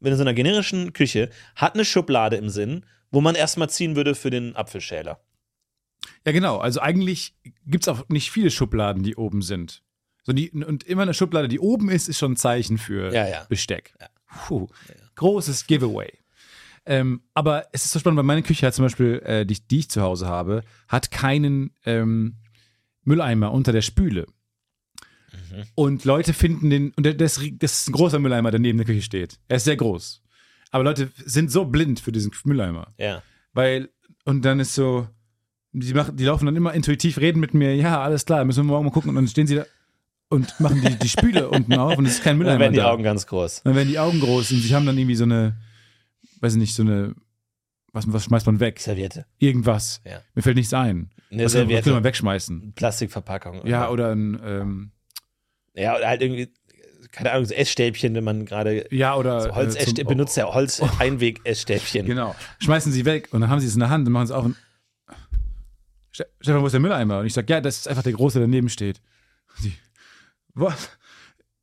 [0.00, 3.96] wenn in so einer generischen Küche, hat eine Schublade im Sinn, wo man erstmal ziehen
[3.96, 5.20] würde für den Apfelschäler.
[6.26, 6.58] Ja, genau.
[6.58, 7.34] Also eigentlich
[7.66, 9.82] gibt es auch nicht viele Schubladen, die oben sind.
[10.24, 13.26] So die, und immer eine Schublade, die oben ist, ist schon ein Zeichen für Ja,
[13.26, 13.44] ja.
[13.48, 13.94] Besteck.
[14.46, 14.68] Puh.
[15.16, 16.12] Großes Giveaway.
[16.84, 19.80] Ähm, aber es ist so spannend, weil meine Küche hat zum Beispiel, äh, die, die
[19.80, 22.38] ich zu Hause habe, hat keinen ähm,
[23.04, 24.26] Mülleimer unter der Spüle.
[25.32, 25.64] Mhm.
[25.74, 29.02] Und Leute finden den, und das, das ist ein großer Mülleimer, der neben der Küche
[29.02, 29.38] steht.
[29.48, 30.22] Er ist sehr groß.
[30.70, 32.88] Aber Leute sind so blind für diesen Mülleimer.
[32.98, 33.22] Ja.
[33.52, 33.90] Weil,
[34.24, 35.06] und dann ist so,
[35.72, 38.68] die, machen, die laufen dann immer intuitiv, reden mit mir, ja, alles klar, müssen wir
[38.68, 39.10] morgen mal gucken.
[39.10, 39.66] Und dann stehen sie da
[40.30, 42.78] und machen die, die Spüle unten auf und es ist kein Dann Mülleimer werden die
[42.78, 42.90] da.
[42.90, 43.62] Augen ganz groß.
[43.64, 45.56] Dann werden die Augen groß und sie haben dann irgendwie so eine,
[46.42, 47.14] weiß ich nicht, so eine,
[47.92, 48.80] was, was schmeißt man weg?
[48.80, 49.26] Serviette.
[49.38, 50.00] Irgendwas.
[50.04, 50.20] Ja.
[50.34, 51.10] Mir fällt nichts ein.
[51.30, 52.04] Eine Was, was will man Serviette.
[52.04, 52.72] wegschmeißen?
[52.74, 53.66] Plastikverpackung.
[53.66, 54.90] Ja, oder ein, ähm,
[55.74, 56.52] Ja, oder halt irgendwie,
[57.12, 59.40] keine Ahnung, so Essstäbchen, wenn man gerade ja, oder.
[59.42, 62.06] so Holz äh, zum- benutzt, ja Holz-Einweg-Essstäbchen.
[62.06, 62.34] Genau.
[62.60, 64.44] Schmeißen sie weg und dann haben sie es in der Hand und machen es auf
[64.44, 64.56] und.
[66.10, 67.20] Stefan, wo ist der Mülleimer?
[67.20, 69.00] Und ich sage, ja, das ist einfach der große, der daneben steht.
[69.56, 69.72] Und sie,
[70.54, 70.90] was?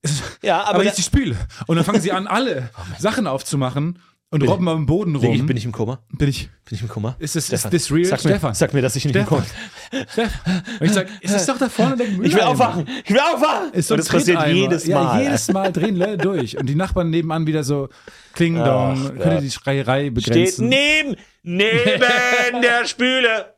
[0.42, 1.36] Ja, Aber, aber, jetzt die Spüle.
[1.68, 2.70] Und dann fangen sie an, alle
[3.00, 4.00] Sachen aufzumachen
[4.32, 5.34] und robben am Boden bin, rum.
[5.36, 6.00] ich, bin ich im Koma?
[6.12, 7.16] bin ich, Bin ich im Koma?
[7.18, 8.06] ist das, Stefan, das real?
[8.06, 8.54] Sag mir, Stefan.
[8.54, 9.40] sag mir, dass ich nicht Stefan.
[9.40, 9.44] im
[9.92, 10.64] Koma Stefan.
[10.80, 12.26] Und ich sage, es ist doch da vorne der Mülleimer.
[12.28, 12.88] Ich will aufwachen!
[13.04, 13.74] Ich will aufwachen!
[13.74, 15.24] Ist so Und das passiert jedes Ja, Mal.
[15.24, 16.58] jedes Mal drehen Leute durch.
[16.58, 17.90] Und die Nachbarn nebenan wieder so,
[18.34, 19.42] Kling Dong, Ach, könnt ihr ja.
[19.42, 20.70] die Schreierei Steht begrenzen?
[20.70, 22.02] neben, neben
[22.62, 23.54] der Spüle.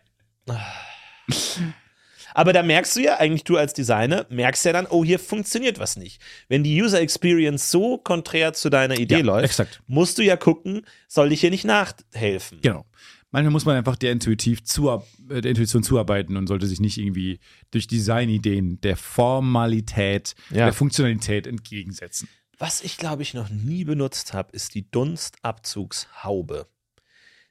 [2.33, 5.79] Aber da merkst du ja, eigentlich du als Designer, merkst ja dann, oh, hier funktioniert
[5.79, 6.21] was nicht.
[6.47, 9.81] Wenn die User Experience so konträr zu deiner Idee Ja, läuft, exakt.
[9.87, 12.59] musst du ja gucken, soll ich hier nicht nachhelfen.
[12.61, 12.85] Genau.
[13.33, 16.97] Manchmal muss man einfach der, intuitiv zuar äh, der Intuition zuarbeiten und sollte sich nicht
[16.97, 17.39] irgendwie
[17.71, 20.65] durch Designideen der Formalität, Ja.
[20.65, 22.27] der Funktionalität entgegensetzen.
[22.59, 26.67] Was ich, glaube ich, noch nie benutzt habe, ist die Dunstabzugshaube.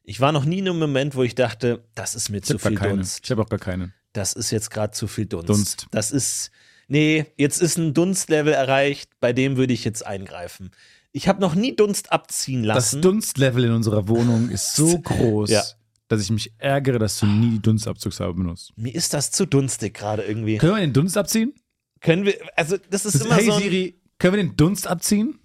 [0.03, 2.59] Ich war noch nie in einem Moment, wo ich dachte, das ist mir Ich zu
[2.59, 2.97] viel keine.
[2.97, 3.21] Dunst.
[3.25, 3.93] Ich habe auch gar keine.
[4.13, 5.49] Das ist jetzt gerade zu viel Dunst.
[5.49, 5.87] Dunst.
[5.91, 6.51] Das ist,
[6.89, 10.71] nee, jetzt ist ein Dunstlevel erreicht, bei dem würde ich jetzt eingreifen.
[11.13, 13.03] Ich habe noch nie Dunst abziehen Das lassen.
[13.03, 15.63] Dunstlevel in unserer Wohnung ist so groß, Ja.
[16.09, 18.73] dass ich mich ärgere, dass du nie die Dunstabzugshaube benutzt.
[18.77, 20.59] Mir ist das zu dunstig gerade irgendwie.
[20.59, 21.53] Können wir den Dunst abziehen?
[22.01, 25.39] Können wir, also das ist immer hey so ein, Siri, können wir den Dunst abziehen?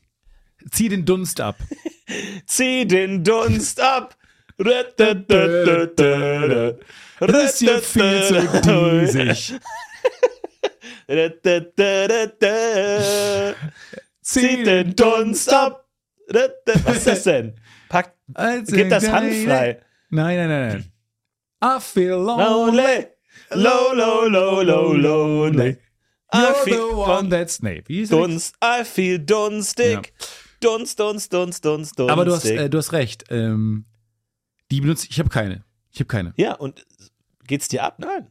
[0.72, 1.58] Zieh den Dunst ab.
[2.48, 4.18] zieh den Dunst ab.
[7.20, 9.60] Das ist viel zu diesig.
[14.22, 15.88] Zieh den Dunst ab.
[16.84, 17.60] Was ist das denn?
[17.90, 18.16] Pack,
[18.68, 19.82] gib das handfrei.
[20.10, 20.92] Nein, nein, nein, nein.
[21.64, 23.08] I feel lonely.
[23.52, 25.78] Low, low, low, low, lonely.
[26.34, 27.60] I feel the one that's...
[27.60, 28.10] Das?
[28.10, 30.14] Dunst, I feel dunstig.
[30.60, 32.12] Dunst, Dunst, Dunst, Dunst, Dunst.
[32.12, 33.26] Aber du hast, äh, du hast recht.
[33.30, 33.86] Ähm,
[34.72, 35.12] die benutze ich.
[35.12, 35.64] Ich habe keine.
[35.96, 36.34] Ich habe keine.
[36.36, 36.86] ja, und
[37.48, 38.00] geht's dir ab?
[38.00, 38.28] Nein.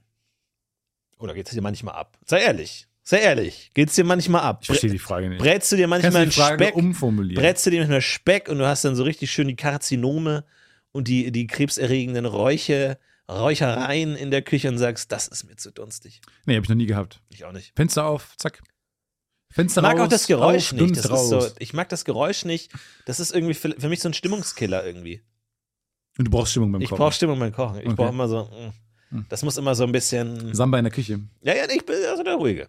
[1.18, 2.18] Oder geht's dir manchmal ab?
[2.26, 2.86] Sei ehrlich.
[3.02, 3.70] Sei ehrlich.
[3.72, 4.58] Geht's dir manchmal ab?
[4.60, 5.40] Ich verstehe die Frage nicht.
[5.40, 6.76] Brätst du dir manchmal Frage Speck?
[6.76, 7.42] umformulieren?
[7.42, 10.44] Brätst du dir manchmal Speck und du hast dann so richtig schön die Karzinome
[10.92, 12.98] und die, die krebserregenden Räuche,
[13.30, 16.20] Räuchereien in der Küche und sagst, das ist mir zu dunstig.
[16.44, 17.20] Nee, habe ich noch nie gehabt.
[17.30, 17.72] Ich auch nicht.
[17.74, 18.62] Fenster auf, zack.
[19.50, 20.96] Fenster Ich mag raus, auch das Geräusch auf, nicht.
[20.96, 21.28] Das ist raus.
[21.30, 22.72] so, ich mag das Geräusch nicht.
[23.06, 25.22] Das ist irgendwie für, für mich so ein Stimmungskiller irgendwie.
[26.18, 26.98] Und du brauchst Stimmung beim Ich Kochen.
[27.00, 27.78] brauche Stimmung beim Kochen.
[27.80, 27.94] Ich Okay.
[27.96, 28.44] brauche immer so.
[29.10, 29.24] mm.
[29.28, 30.54] Das muss immer so ein bisschen.
[30.54, 31.20] Samba in der Küche.
[31.42, 32.68] Ja, ja, ich bin also der Ruhige.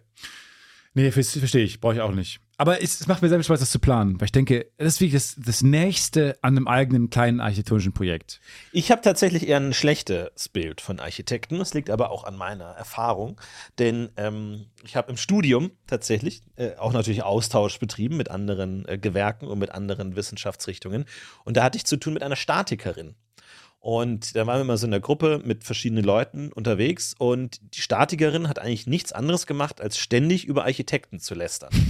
[0.94, 1.80] Nee, ver- verstehe ich.
[1.80, 2.40] Brauche ich auch nicht.
[2.56, 4.18] Aber es, es macht mir sehr viel Spaß, das zu planen.
[4.18, 8.40] Weil ich denke, das ist wirklich das, das Nächste an einem eigenen kleinen architektonischen Projekt.
[8.72, 11.58] Ich habe tatsächlich eher ein schlechtes Bild von Architekten.
[11.58, 13.38] Das liegt aber auch an meiner Erfahrung.
[13.78, 18.96] Denn ähm, ich habe im Studium tatsächlich äh, auch natürlich Austausch betrieben mit anderen äh,
[18.96, 21.04] Gewerken und mit anderen Wissenschaftsrichtungen.
[21.44, 23.16] Und da hatte ich zu tun mit einer Statikerin.
[23.86, 27.80] Und da waren wir immer so in der Gruppe mit verschiedenen Leuten unterwegs und die
[27.80, 31.70] Statikerin hat eigentlich nichts anderes gemacht, als ständig über Architekten zu lästern.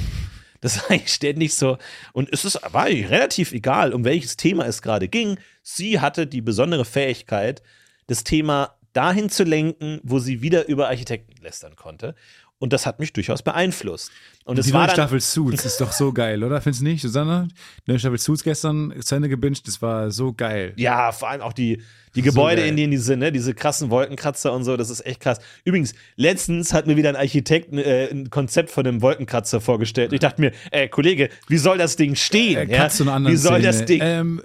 [0.63, 1.77] Das war eigentlich ständig so.
[2.15, 5.39] Und es ist, war eigentlich relativ egal, um welches Thema es gerade ging.
[5.63, 7.63] Sie hatte die besondere Fähigkeit,
[8.07, 12.15] das Thema dahin zu lenken, wo sie wieder über Architekten lästern konnte.
[12.59, 14.11] Und das hat mich durchaus beeinflusst.
[14.45, 16.61] Und es die war neue Staffel Suits ist doch so geil, oder?
[16.63, 17.49] Findest du nicht, Susanne?
[17.87, 20.73] Die neue Staffel Suits gestern zu Ende gebinged, das war so geil.
[20.77, 21.83] Ja, vor allem auch die,
[22.15, 22.71] die Gebäude, geil.
[22.71, 23.31] in denen die sind, ne?
[23.31, 25.39] diese krassen Wolkenkratzer und so, das ist echt krass.
[25.65, 30.15] Übrigens, letztens hat mir wieder ein Architekt äh, ein Konzept von einem Wolkenkratzer vorgestellt.
[30.15, 32.71] Ich dachte mir, ey, Kollege, wie soll das Ding stehen?
[32.71, 32.89] Äh, ja?
[32.89, 33.87] Wie soll das Szene.
[33.87, 34.01] Ding.
[34.03, 34.43] Ähm,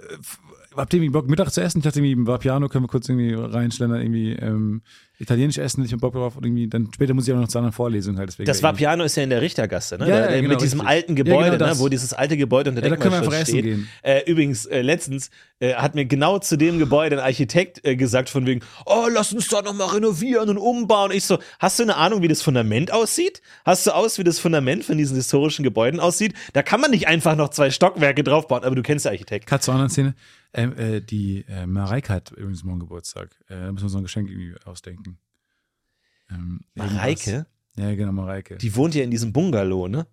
[0.76, 1.78] habt ihr irgendwie Bock, Mittag zu essen?
[1.78, 4.82] Ich dachte irgendwie, war Piano, können wir kurz irgendwie reinschlendern, irgendwie ähm,
[5.22, 7.58] italienisch essen, ich hab Bock drauf und irgendwie, dann später muss ich auch noch zu
[7.58, 8.28] anderen Vorlesungen halt.
[8.28, 10.08] Deswegen Das Vapiano ist ja in der Richtergasse, ne?
[10.08, 10.96] Ja, da, ja, genau, mit diesem richtig.
[10.96, 11.78] alten Ja, Gebäude, genau ne?
[11.78, 13.64] wo dieses alte Gebäude unter Ja, da können wir Denkmalschutz essen steht.
[13.64, 13.88] gehen.
[14.02, 18.28] Äh, übrigens, äh, letztens äh, hat mir genau zu dem Gebäude ein Architekt äh, gesagt,
[18.28, 21.12] von wegen, oh, lass uns da nochmal renovieren und umbauen.
[21.12, 23.40] Ich so, hast du eine Ahnung, wie das Fundament aussieht?
[23.64, 26.34] Hast du aus, wie das Fundament von diesen historischen Gebäuden aussieht?
[26.52, 29.46] Da kann man nicht einfach noch zwei Stockwerke draufbauen, aber du kennst den Architekt.
[29.46, 30.14] Cut zur anderen Szene.
[30.54, 33.34] Ähm, äh, die äh, Mareike hat übrigens morgen Geburtstag.
[33.48, 35.18] Äh, da müssen wir uns noch ein Geschenk irgendwie ausdenken.
[36.30, 37.46] Ähm, Mareike, irgendwas.
[37.76, 38.58] Ja, genau, Mareike.
[38.58, 40.06] die wohnt ja in diesem Bungalow, ne?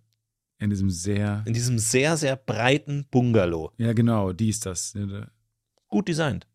[0.60, 1.44] in diesem sehr.
[1.46, 3.72] In diesem sehr, sehr breiten Bungalow.
[3.78, 4.94] Ja, genau, die ist das.
[4.94, 5.32] Da-
[5.88, 6.48] gut designt.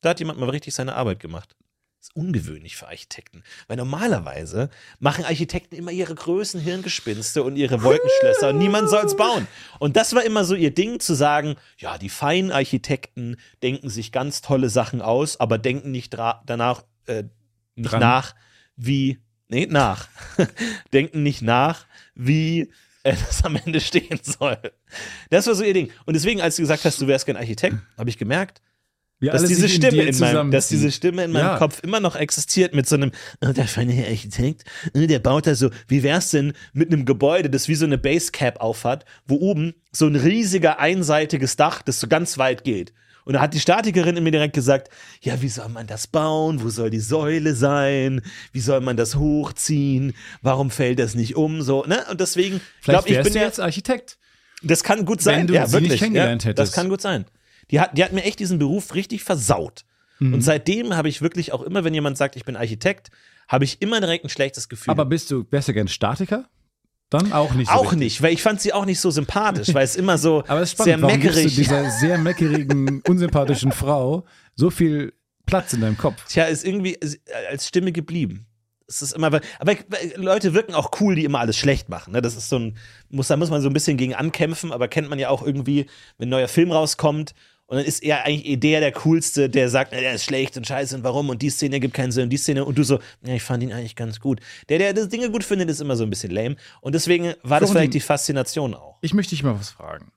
[0.00, 1.56] Da hat jemand mal richtig seine Arbeit gemacht.
[2.02, 8.48] Ist ungewöhnlich für Architekten, weil normalerweise machen Architekten immer ihre Größen, Hirngespinste und ihre Wolkenschlösser
[8.48, 9.46] und niemand soll es bauen.
[9.78, 14.10] Und das war immer so ihr Ding zu sagen, ja, die feinen Architekten denken sich
[14.10, 17.22] ganz tolle Sachen aus, aber denken nicht danach äh,
[17.76, 18.00] nicht Dran.
[18.00, 18.34] nach,
[18.74, 20.08] wie nee, nach.
[20.92, 21.86] denken nicht nach,
[22.16, 22.72] wie
[23.04, 24.58] äh, das am Ende stehen soll.
[25.30, 25.92] Das war so ihr Ding.
[26.04, 28.60] Und deswegen, als du gesagt hast, du wärst kein Architekt, habe ich gemerkt,
[29.22, 31.56] Wie dass diese Stimme in, meinem, dass diese Stimme in meinem Ja.
[31.56, 34.64] Kopf immer noch existiert mit so einem, oh, der feine Herr Architekt,
[34.94, 37.98] äh, der baut da so, wie wär's denn mit einem Gebäude, das wie so eine
[37.98, 42.92] Basecap aufhat, wo oben so ein riesiger einseitiges Dach, das so ganz weit geht.
[43.24, 46.60] Und da hat die Statikerin in mir direkt gesagt, ja, wie soll man das bauen?
[46.60, 48.22] Wo soll die Säule sein?
[48.50, 50.14] Wie soll man das hochziehen?
[50.40, 51.62] Warum fällt das nicht um?
[51.62, 52.04] So, ne?
[52.10, 54.18] Und deswegen, glaube ich, bin du ja, jetzt Architekt.
[54.64, 55.42] das kann gut sein.
[55.42, 56.00] Wenn du ja, sie nicht wirklich.
[56.00, 56.70] kennengelernt ja, hättest.
[56.70, 57.24] Das kann gut sein.
[57.70, 59.84] Die hat, die hat mir echt diesen Beruf richtig versaut.
[60.18, 60.34] Mhm.
[60.34, 63.10] Und seitdem habe ich wirklich auch immer, wenn jemand sagt, ich bin Architekt,
[63.48, 64.92] habe ich immer direkt ein schlechtes Gefühl.
[64.92, 66.48] Aber bist du, du gern Statiker?
[67.10, 67.98] Dann auch nicht so auch richtig.
[67.98, 70.72] nicht, weil ich fand sie auch nicht so sympathisch, weil es immer so Aber es
[70.72, 71.56] ist sehr spannend, warum gibst du meckerig.
[71.56, 74.24] dieser sehr meckerigen, unsympathischen Frau
[74.56, 75.12] so viel
[75.44, 76.24] Platz in deinem Kopf?
[76.28, 76.98] Tja, ist irgendwie
[77.50, 78.46] als Stimme geblieben.
[78.86, 79.76] Es ist immer, aber
[80.16, 82.12] Leute wirken auch cool, die immer alles schlecht machen.
[82.12, 82.22] Ne?
[82.22, 82.76] Das ist so ein,
[83.10, 85.86] muss, da muss man so ein bisschen gegen ankämpfen, aber kennt man ja auch irgendwie,
[86.16, 87.34] wenn ein neuer Film rauskommt
[87.72, 90.66] und dann ist er eigentlich eh der der coolste, der sagt, der ist schlecht und
[90.66, 92.98] scheiße und warum und die Szene gibt keinen Sinn und die Szene und du so,
[93.24, 94.40] ja, ich fand ihn eigentlich ganz gut.
[94.68, 97.60] Der, der das Dinge gut findet, ist immer so ein bisschen lame und deswegen war
[97.60, 98.98] das Florentin, vielleicht die Faszination auch.
[99.00, 100.12] Ich möchte dich mal was fragen.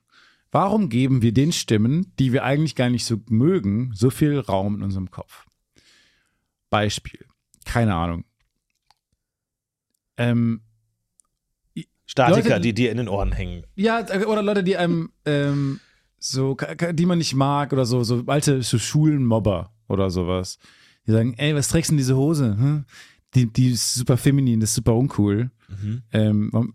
[0.52, 4.74] Warum geben wir den Stimmen, die wir eigentlich gar nicht so mögen, so viel Raum
[4.76, 5.46] in unserem Kopf?
[6.68, 7.24] Beispiel.
[7.64, 8.24] Keine Ahnung.
[10.18, 10.60] Ähm,
[12.06, 13.64] Statiker, Leute- die dir in den Ohren hängen.
[13.74, 15.80] ja, oder Leute, die einem ähm,
[16.18, 16.56] so,
[16.92, 20.58] die man nicht mag oder so, so alte so Schulenmobber oder sowas.
[21.06, 22.56] Die sagen, ey, was trägst du denn diese Hose?
[22.58, 22.84] Hm?
[23.34, 25.50] Die, die ist super feminin, das ist super uncool.
[26.12, 26.74] Ähm,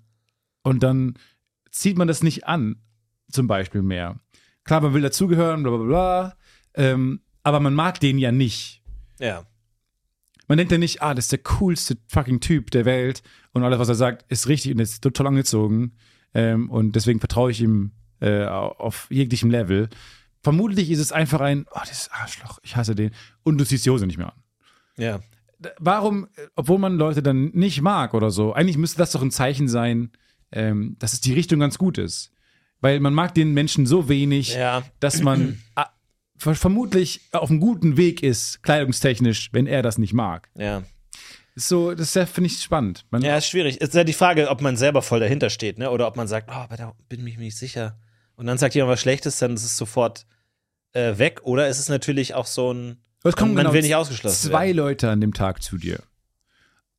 [0.64, 1.16] und dann
[1.72, 2.78] zieht man das nicht an,
[3.32, 4.20] zum Beispiel mehr.
[4.64, 6.36] Klar, man will dazugehören, bla bla bla,
[6.76, 8.84] ähm, aber man mag den ja nicht.
[9.20, 9.46] Ja.
[10.48, 13.24] Man denkt ja nicht, ah, das ist der coolste fucking Typ der Welt
[13.54, 15.94] und alles, was er sagt, ist richtig und ist total angezogen
[16.34, 17.92] ähm, und deswegen vertraue ich ihm
[18.22, 19.90] äh, auf jeglichem Level.
[20.44, 23.12] Vermutlich ist es einfach ein, oh, dieses Arschloch, ich hasse den
[23.44, 24.44] und du ziehst die Hose nicht mehr an.
[24.98, 25.20] Ja.
[25.80, 29.68] warum, obwohl man Leute dann nicht mag oder so, eigentlich müsste das doch ein Zeichen
[29.68, 30.12] sein,
[30.52, 32.32] ähm, dass es die Richtung ganz gut ist.
[32.82, 34.82] Weil man mag den Menschen so wenig, Ja.
[35.00, 35.88] dass man ah,
[36.38, 40.50] ver- vermutlich auf einem guten Weg ist, kleidungstechnisch, wenn er das nicht mag.
[40.56, 40.82] Ja.
[41.56, 43.06] So, das ja, finde ich spannend.
[43.12, 43.78] Man, Ja, ist schwierig.
[43.82, 45.92] Es ist ja die Frage, ob man selber voll dahinter steht, ne?
[45.92, 48.00] Oder ob man sagt, oh, aber da bin ich mir nicht sicher.
[48.36, 50.26] Und dann sagt jemand was Schlechtes, dann ist es sofort
[50.94, 51.42] äh, weg.
[51.44, 52.98] Oder ist es natürlich auch so ein.
[53.24, 54.78] Es kommen man genau will nicht ausgeschlossen zwei werden.
[54.78, 56.02] Leute an dem Tag zu dir.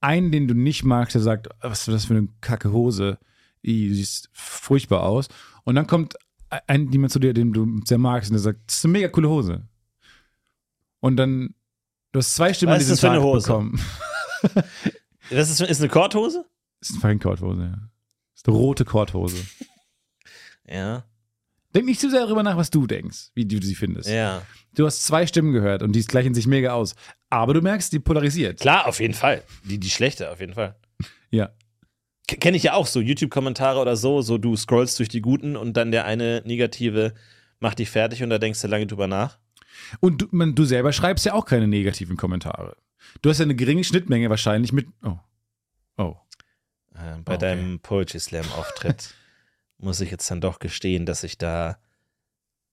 [0.01, 3.19] Einen, den du nicht magst, der sagt, was ist das für eine kacke Hose?
[3.63, 5.29] Du siehst furchtbar aus.
[5.65, 6.15] Und dann kommt
[6.67, 9.09] ein, jemand zu dir, den du sehr magst, und der sagt, das ist eine mega
[9.09, 9.63] coole Hose.
[11.01, 11.55] Und dann,
[12.13, 13.47] du hast zwei Stimmen Was an ist diesem das für eine Tag Hose?
[13.47, 13.81] bekommen.
[15.31, 16.45] Das ist, ist eine Korthose?
[16.81, 17.71] Das ist eine fucking Korthose, ja.
[17.71, 19.37] Das ist eine rote Korthose.
[20.69, 21.05] Ja.
[21.75, 24.09] Denk nicht zu sehr darüber nach, was du denkst, wie du sie findest.
[24.09, 24.43] Ja.
[24.75, 26.95] Du hast zwei Stimmen gehört und die gleichen sich mega aus.
[27.31, 28.61] Aber du merkst, die polarisiert.
[28.61, 29.43] Klar, auf jeden Fall.
[29.65, 30.77] Die, die schlechte, auf jeden Fall.
[31.31, 31.51] Ja.
[32.29, 35.77] Kenne ich ja auch so YouTube-Kommentare oder so, so du scrollst durch die guten und
[35.79, 37.15] dann der eine negative
[37.59, 39.39] macht dich fertig und da denkst du lange drüber nach.
[40.01, 42.77] Und du, man, du selber schreibst ja auch keine negativen Kommentare.
[43.23, 44.89] Du hast ja eine geringe Schnittmenge wahrscheinlich mit.
[45.03, 45.17] Oh.
[45.97, 46.17] Oh.
[46.95, 47.39] Äh, bei Okay.
[47.39, 49.15] deinem Poetry Slam-Auftritt
[49.83, 51.79] muss ich jetzt dann doch gestehen, dass ich da.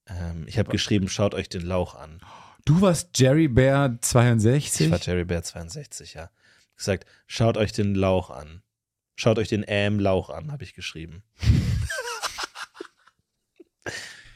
[0.08, 2.22] Ähm, ich habe geschrieben, schaut euch den Lauch an.
[2.66, 4.92] Du warst Jerry Bear Ich 62?
[4.92, 6.30] war Jerry Bear 62, ja.
[6.78, 8.62] Gesagt, schaut euch den Lauch an.
[9.16, 11.24] Schaut euch den Ähm-Lauch an, habe ich geschrieben.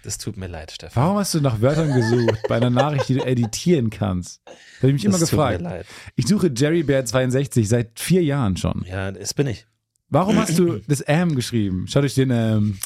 [0.03, 1.01] das tut mir leid, Stefan.
[1.01, 4.41] Warum hast du nach Wörtern gesucht bei einer Nachricht, die du editieren kannst?
[4.45, 5.61] Da habe ich mich immer das tut mir gefragt.
[5.61, 5.86] leid.
[6.15, 8.84] Ich suche Jerry Bear 62 seit vier Jahren schon.
[8.86, 9.65] Ja, das bin ich.
[10.14, 11.88] Warum hast du das M geschrieben?
[11.88, 12.78] Schaut euch den ähm,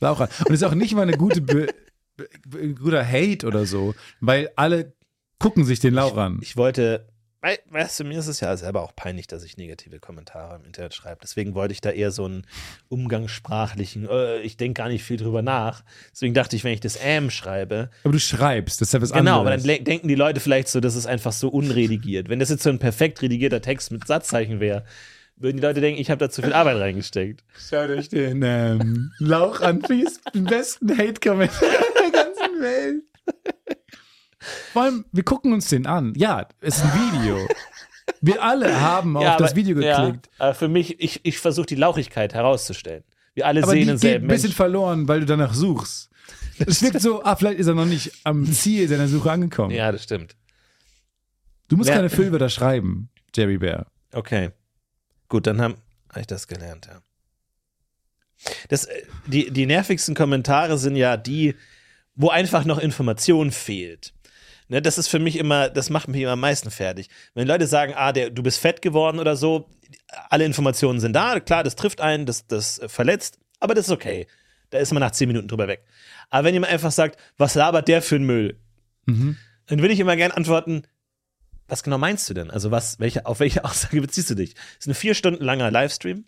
[0.00, 0.28] Lauch an.
[0.40, 1.68] Und es ist auch nicht mal eine gute Be
[2.80, 4.94] guter Hate oder so, weil alle
[5.38, 6.38] gucken sich den Lauch an.
[6.42, 7.08] Ich wollte,
[7.42, 10.64] wei- weißt du, mir ist es ja selber auch peinlich, dass ich negative Kommentare im
[10.64, 11.18] Internet schreibe.
[11.22, 12.46] Deswegen wollte ich da eher so einen
[12.88, 15.82] umgangssprachlichen, äh, ich denke gar nicht viel drüber nach.
[16.12, 19.12] Deswegen dachte ich, wenn ich das Ähm schreibe, Aber du schreibst, das ist ja was
[19.12, 19.62] genau, aber anderes.
[19.64, 22.28] dann le- denken die Leute vielleicht so, das ist einfach so unredigiert.
[22.28, 24.84] Wenn das jetzt so ein perfekt redigierter Text mit Satzzeichen wäre,
[25.36, 27.44] würden die Leute denken, ich habe da zu viel Arbeit reingesteckt.
[27.58, 30.18] Schaut euch den ähm, Lauch an, please.
[30.34, 31.60] Den besten Hate-Kommentar
[32.02, 33.02] der ganzen Welt.
[34.72, 36.14] Vor allem, wir gucken uns den an.
[36.16, 37.38] Ja, es ist ein Video.
[38.20, 40.26] Wir alle haben auf Ja, das aber- Video geklickt.
[40.26, 43.04] Ja, aber für mich, ich, ich versuche die Lauchigkeit herauszustellen.
[43.34, 44.56] Wir alle aber sehen denselben ein bisschen Menschen.
[44.56, 46.10] verloren, weil du danach suchst.
[46.58, 49.72] Es wirkt so, ah, vielleicht ist er noch nicht am Ziel seiner Suche angekommen.
[49.72, 50.36] Ja, das stimmt.
[51.68, 53.86] Du musst Wer- keine Füllwörter schreiben, Jerry Bear.
[54.12, 54.50] Okay.
[55.28, 55.76] Gut, dann habe
[56.10, 57.00] hab ich das gelernt, ja.
[58.68, 61.54] Das, äh, die, die nervigsten Kommentare sind ja die,
[62.14, 64.12] wo einfach noch Information fehlt.
[64.68, 67.08] Ne, das ist für mich immer, das macht mich immer am meisten fertig.
[67.34, 69.68] Wenn Leute sagen, ah, der, du bist fett geworden oder so,
[70.28, 74.26] alle Informationen sind da, klar, das trifft einen, das, das verletzt, aber das ist okay.
[74.70, 75.84] Da ist man nach zehn Minuten drüber weg.
[76.30, 78.58] Aber wenn jemand einfach sagt, was labert der für ein Müll,
[79.08, 79.36] Mhm.
[79.66, 80.82] dann würde ich immer gerne antworten,
[81.68, 82.50] was genau meinst du denn?
[82.50, 84.54] Also was, welche, auf welche Aussage beziehst du dich?
[84.54, 86.24] Das ist ein vier Stunden langer Livestream.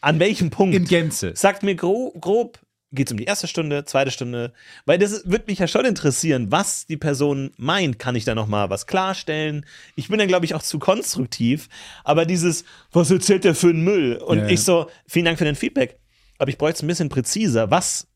[0.00, 0.74] An welchem Punkt?
[0.74, 1.32] In Gänze.
[1.36, 2.58] Sagt mir grob, grob
[2.92, 4.52] geht es um die erste Stunde, zweite Stunde,
[4.84, 7.98] weil das würde mich ja schon interessieren, was die Person meint.
[7.98, 9.64] Kann ich da noch mal was klarstellen?
[9.96, 11.68] Ich bin dann glaube ich auch zu konstruktiv,
[12.04, 14.16] aber dieses, was erzählt der für einen Müll?
[14.16, 14.50] Und Ja, ja.
[14.50, 15.98] ich so, vielen Dank für den Feedback,
[16.38, 17.70] aber ich bräuchte es ein bisschen präziser.
[17.70, 18.08] Was,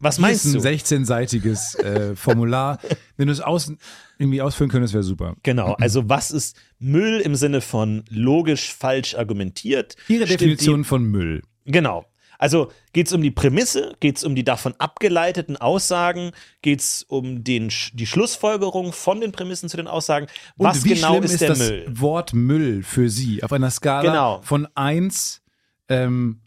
[0.00, 0.68] was Hier meinst ist ein du?
[0.68, 2.78] 16-seitiges äh, Formular.
[3.16, 3.72] Wenn du es aus,
[4.18, 5.34] irgendwie ausfüllen könntest, wäre super.
[5.42, 9.96] Genau, also was ist Müll im Sinne von logisch falsch argumentiert?
[10.08, 11.42] Ihre Definition von Müll.
[11.66, 12.04] Die, genau.
[12.40, 16.30] Also geht es um die Prämisse, geht es um die davon abgeleiteten Aussagen,
[16.62, 20.28] geht es um den, die Schlussfolgerung von den Prämissen zu den Aussagen.
[20.56, 21.86] Was genau ist, ist, der das Müll?
[21.88, 23.42] Wort Müll für Sie?
[23.42, 24.40] Auf einer Skala Genau.
[24.42, 25.42] von 1
[25.88, 26.40] ähm,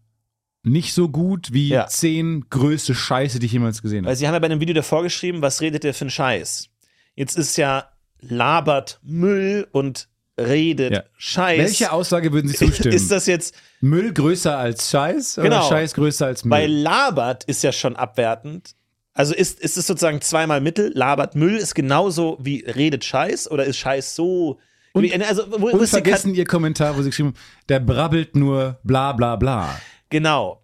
[0.64, 1.88] nicht so gut wie Ja.
[1.88, 4.16] 10 größte Scheiße, die ich jemals gesehen Weil habe.
[4.18, 6.68] sie haben ja bei dem Video davor geschrieben, was redet der für einen Scheiß?
[7.16, 7.86] Jetzt ist ja
[8.20, 10.08] labert Müll und
[10.40, 11.04] redet Ja.
[11.18, 11.60] Scheiß.
[11.60, 12.94] Welche Aussage würden Sie zustimmen?
[12.96, 15.68] ist das jetzt Müll größer als Scheiß oder Genau.
[15.70, 16.52] Scheiß größer als Müll?
[16.58, 18.76] Weil labert ist ja schon abwertend.
[19.14, 20.92] Also ist, ist es sozusagen zweimal Mittel?
[20.96, 24.60] Labert Müll ist genauso wie redet Scheiß oder ist Scheiß so.
[24.94, 27.38] Und- also, wo, und vergessen Ihr Kommentar, wo Sie geschrieben haben,
[27.70, 29.80] der brabbelt nur bla bla bla.
[30.12, 30.62] Genau.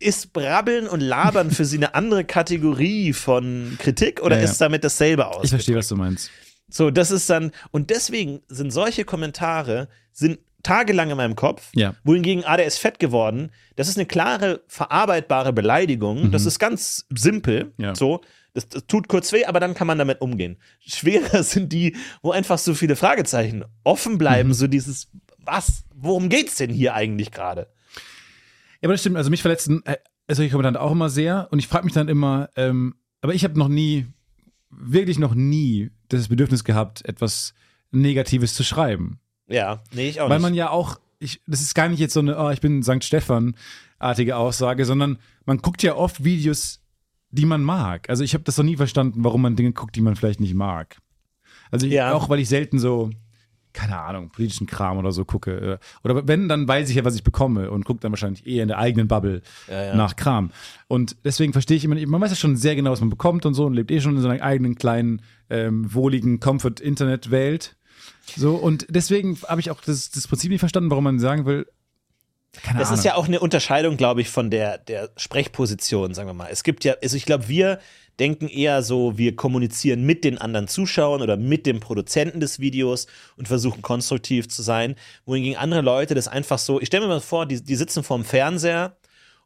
[0.00, 4.50] Ist Brabbeln und Labern für Sie eine andere Kategorie von Kritik oder Ja, ja.
[4.50, 5.44] ist damit dasselbe aus?
[5.44, 6.30] Ich verstehe, was du meinst.
[6.68, 11.94] So, das ist dann, und deswegen sind solche Kommentare, sind tagelang in meinem Kopf, Ja.
[12.04, 17.06] wohingegen, ah, der ist fett geworden, das ist eine klare, verarbeitbare Beleidigung, das ist ganz
[17.14, 17.84] simpel, Mhm.
[17.84, 17.94] Ja.
[17.94, 18.20] so,
[18.54, 20.58] Das, das tut kurz weh, aber dann kann man damit umgehen.
[20.80, 24.18] Schwerer sind die, wo einfach so viele Fragezeichen offen Mhm.
[24.18, 25.08] bleiben, so dieses,
[25.38, 27.68] was, worum geht's denn hier eigentlich gerade?
[28.80, 29.16] Ja, aber das stimmt.
[29.16, 29.96] Also mich verletzen äh,
[30.30, 31.48] solche Kommentare auch immer sehr.
[31.50, 34.06] Und ich frage mich dann immer, ähm, aber ich habe noch nie,
[34.70, 37.54] wirklich noch nie das Bedürfnis gehabt, etwas
[37.90, 39.18] Negatives zu schreiben.
[39.48, 40.42] Ja, nee, ich auch Weil nicht.
[40.42, 43.02] man ja auch, ich, das ist gar nicht jetzt so eine, oh, ich bin St.
[43.02, 46.80] Stefan-artige Aussage, sondern man guckt ja oft Videos,
[47.30, 48.08] die man mag.
[48.10, 50.54] Also ich habe das noch nie verstanden, warum man Dinge guckt, die man vielleicht nicht
[50.54, 50.98] mag.
[51.70, 52.12] Also ich, Ja.
[52.12, 53.10] auch weil ich selten so,
[53.72, 55.50] keine Ahnung, politischen Kram oder so gucke.
[55.52, 58.62] äh, Oder wenn, dann weiß ich ja, was ich bekomme und gucke dann wahrscheinlich eher
[58.62, 59.94] in der eigenen Bubble ja.
[59.94, 60.50] nach Kram.
[60.88, 63.46] Und deswegen verstehe ich immer nicht, man weiß ja schon sehr genau, was man bekommt
[63.46, 67.76] und so und lebt eh schon in seiner eigenen kleinen, ähm, wohligen Comfort-Internet-Welt.
[68.36, 71.66] So, und deswegen habe ich auch das, das Prinzip nicht verstanden, warum man sagen will,
[72.62, 72.98] keine Das Ahnung.
[72.98, 76.48] ist ja auch eine Unterscheidung, glaube ich, von der, der Sprechposition, sagen wir mal.
[76.50, 77.78] Es gibt ja, also ich glaube, wir
[78.18, 83.06] denken eher so, wir kommunizieren mit den anderen Zuschauern oder mit dem Produzenten des Videos
[83.36, 87.20] und versuchen konstruktiv zu sein, wohingegen andere Leute das einfach so, ich stelle mir mal
[87.20, 88.96] vor, die, die sitzen vorm Fernseher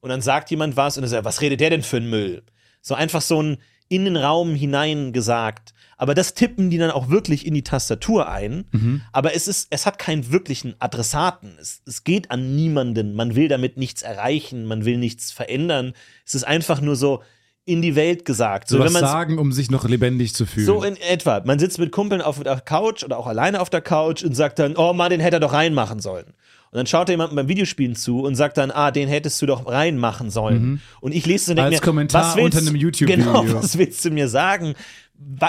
[0.01, 2.43] und dann sagt jemand was und er sagt, was redet der denn für ein Müll?
[2.81, 3.59] So einfach so ein
[3.89, 5.75] in den Raum hinein gesagt.
[5.99, 8.65] Aber das tippen die dann auch wirklich in die Tastatur ein.
[9.13, 11.57] Aber es ist, es hat keinen wirklichen Adressaten.
[11.61, 13.15] Es, es geht an niemanden.
[13.15, 14.65] Man will damit nichts erreichen.
[14.65, 15.93] Man will nichts verändern.
[16.25, 17.23] Es ist einfach nur so
[17.65, 18.69] in die Welt gesagt.
[18.69, 20.67] so So, was sagen, um sich noch lebendig zu fühlen.
[20.67, 21.41] so in etwa.
[21.45, 24.59] Man sitzt mit Kumpeln auf der Couch oder auch alleine auf der Couch und sagt
[24.59, 26.27] dann, oh Mann, den hätte er doch reinmachen sollen.
[26.73, 29.47] Und dann schaut er jemandem beim Videospielen zu und sagt dann, ah, den hättest du
[29.47, 30.81] doch reinmachen sollen.
[31.01, 31.75] Und ich lese und denke Mhm.
[31.75, 33.25] Als mir, Kommentar was willst, unter einem YouTube-Video.
[33.43, 34.75] Genau, was willst du mir sagen?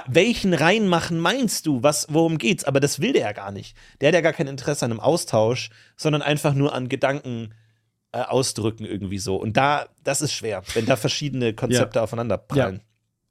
[0.08, 1.82] Welchen reinmachen meinst du?
[1.82, 2.64] Was, worum geht's?
[2.66, 3.76] Aber das will der ja gar nicht.
[4.02, 7.54] Der hat ja gar kein Interesse an einem Austausch, sondern einfach nur an Gedanken
[8.14, 9.36] äh, ausdrücken irgendwie so.
[9.36, 12.82] Und da, das ist schwer, wenn da verschiedene Konzepte aufeinander prallen.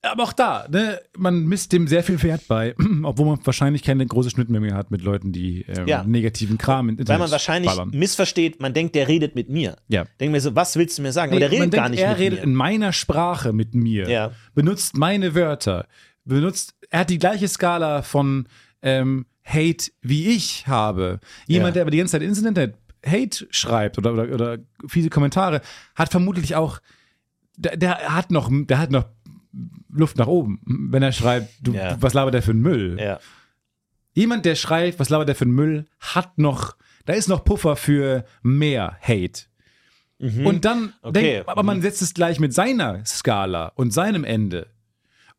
[0.05, 2.74] Aber auch da, ne, man misst dem sehr viel Wert bei,
[3.05, 6.03] obwohl man wahrscheinlich keine große Schnittmenge mehr hat mit Leuten, die ähm, Ja.
[6.03, 7.91] negativen Kram im Internet Weil man wahrscheinlich ballern.
[7.95, 9.76] missversteht, man denkt, der redet mit mir.
[9.87, 10.05] Ja.
[10.18, 11.30] Denkt mir so, was willst du mir sagen?
[11.30, 12.45] Nee, Aber der redet denkt, gar nicht er mit redet mir.
[12.47, 14.33] in meiner Sprache mit mir, Ja.
[14.57, 15.87] benutzt meine Wörter,
[16.24, 18.49] benutzt, er hat die gleiche Skala von
[18.83, 21.20] ähm, Hate wie ich habe.
[21.47, 21.72] Jemand, Ja.
[21.74, 22.74] der aber die ganze Zeit ins Internet
[23.07, 25.61] Hate schreibt oder, oder, oder fiese Kommentare,
[25.95, 26.81] hat vermutlich auch,
[27.57, 29.07] der, der hat noch, der hat noch
[29.93, 31.97] Luft nach oben, wenn er schreibt, du, Ja.
[32.01, 32.97] was labert der für ein Müll?
[33.01, 33.19] Ja.
[34.15, 37.77] Jemand, der schreibt, was labert der für ein Müll, hat noch, da ist noch Puffer
[37.77, 39.43] für mehr Hate.
[40.19, 40.93] Und dann, Mhm.
[41.03, 41.21] Okay.
[41.35, 44.69] denkt, aber man setzt es gleich mit seiner Skala und seinem Ende.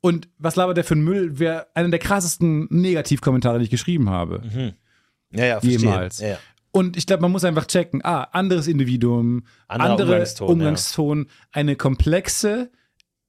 [0.01, 4.09] Und was labert der für ein Müll, wäre einer der krassesten Negativkommentare, die ich geschrieben
[4.09, 4.41] habe.
[5.31, 5.79] Ja, ja, verstehe.
[5.79, 6.19] Jemals.
[6.19, 6.37] Ja, ja.
[6.75, 11.75] Und ich glaube, man muss einfach checken, ah, anderes Individuum, Anderer andere Umgangston, Umgangston, eine
[11.75, 12.71] komplexe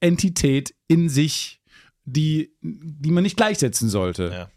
[0.01, 1.61] Entität in sich,
[2.05, 4.31] die, die man nicht gleichsetzen sollte.
[4.33, 4.51] Ja.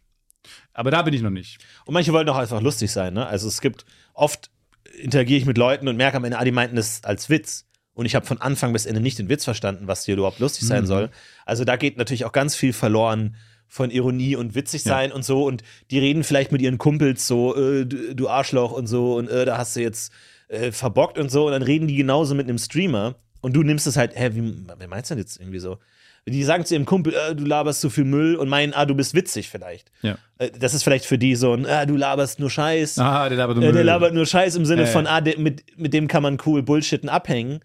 [0.74, 1.60] Aber da bin ich noch nicht.
[1.86, 3.28] Und manche wollen auch einfach lustig sein, ne?
[3.28, 4.50] Also es gibt oft
[4.98, 7.66] interagiere ich mit Leuten und merke am Ende, ah, die meinten das als Witz.
[7.94, 10.66] Und ich habe von Anfang bis Ende nicht den Witz verstanden, was hier überhaupt lustig
[10.66, 10.88] sein Mhm.
[10.88, 11.10] soll.
[11.46, 13.36] Also da geht natürlich auch ganz viel verloren
[13.68, 15.46] von Ironie und witzig sein und so.
[15.46, 19.46] Und die reden vielleicht mit ihren Kumpels so, äh, du, Arschloch und so und äh,
[19.46, 20.12] da hast du jetzt
[20.48, 21.46] äh, verbockt und so.
[21.46, 23.16] Und dann reden die genauso mit einem Streamer.
[23.42, 25.78] Und du nimmst es halt, hä, wie, wie meinst du das jetzt irgendwie so?
[26.26, 28.96] Die sagen zu ihrem Kumpel, äh, du laberst zu viel Müll und meinen, ah, du
[28.96, 29.92] bist witzig vielleicht.
[30.02, 30.18] Ja.
[30.40, 33.00] Äh, Das ist vielleicht für die so ein, ah, du laberst nur Scheiß.
[33.00, 35.94] Ah, der labert Äh, der labert nur Scheiß im Sinne von, ah, der, mit, mit
[35.94, 37.62] dem kann man cool Bullshitten abhängen.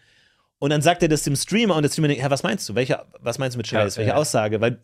[0.60, 2.76] Und dann sagt er das dem Streamer und der Streamer denkt, ja, was meinst du?
[2.76, 3.96] Welche, was meinst du mit Scheiß?
[3.96, 4.16] Ja, Welche ja.
[4.16, 4.60] Aussage?
[4.60, 4.78] Weil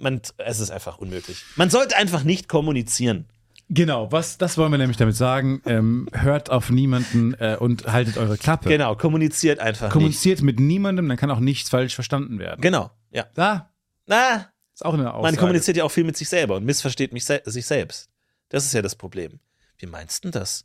[0.00, 1.44] man, es ist einfach unmöglich.
[1.56, 3.26] Man sollte einfach nicht kommunizieren.
[3.72, 5.62] Genau, was, das wollen wir nämlich damit sagen.
[5.64, 8.68] Ähm, hört auf niemanden äh, und haltet eure Klappe.
[8.68, 9.92] Genau, kommuniziert einfach nicht.
[9.92, 12.60] Kommuniziert mit niemandem, dann kann auch nichts falsch verstanden werden.
[12.60, 13.26] Genau, ja.
[13.34, 13.70] Da
[14.06, 15.22] Na, ist auch eine Aussage.
[15.22, 18.10] man kommuniziert ja auch viel mit sich selber und missversteht mich se sich selbst.
[18.48, 19.38] Das ist ja das Problem.
[19.78, 20.64] Wie meinst du das?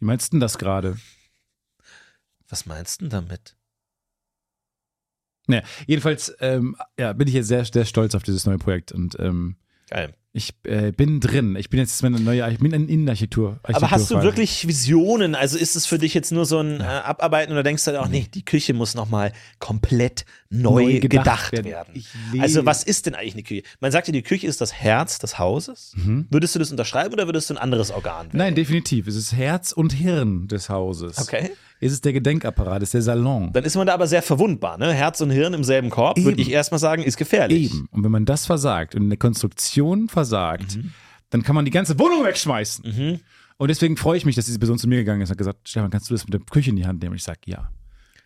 [0.00, 0.96] Wie meinst du denn das gerade?
[2.48, 3.54] Was meinst du denn damit?
[5.46, 9.16] Naja, jedenfalls ähm, ja, bin ich jetzt sehr, sehr stolz auf dieses neue Projekt und
[9.18, 9.56] ähm,
[9.90, 10.14] Geil.
[10.32, 11.56] ich äh, bin drin.
[11.56, 13.58] Ich bin jetzt meine neue, ich bin in Innenarchitektur.
[13.64, 15.34] Aber hast du wirklich Visionen?
[15.34, 18.08] Also ist es für dich jetzt nur so ein äh, Abarbeiten oder denkst du auch,
[18.08, 21.66] nee, die Küche muss nochmal komplett neu, Neu gedacht gedacht, werden.
[21.66, 22.04] werden?
[22.38, 23.62] Also was ist denn eigentlich eine Küche?
[23.80, 25.94] Man sagt ja, die Küche ist das Herz des Hauses.
[26.30, 28.38] Würdest du das unterschreiben oder würdest du ein anderes Organ wählen?
[28.38, 29.08] Nein, definitiv.
[29.08, 31.18] Es ist Herz und Hirn des Hauses.
[31.18, 31.50] Okay.
[31.84, 33.52] Es ist der Gedenkapparat, es ist der Salon.
[33.52, 34.78] Dann ist man da aber sehr verwundbar.
[34.78, 34.92] Ne?
[34.94, 37.74] Herz und Hirn im selben Korb, würde ich erstmal sagen, ist gefährlich.
[37.74, 37.88] Eben.
[37.90, 40.78] Und wenn man das versagt und in der Konstruktion versagt,
[41.30, 43.20] dann kann man die ganze Wohnung wegschmeißen.
[43.56, 45.68] Und deswegen freue ich mich, dass diese Person zu mir gegangen ist und hat gesagt,
[45.68, 47.12] Stefan, kannst du das mit der Küche in die Hand nehmen?
[47.12, 47.70] Und ich sage, ja.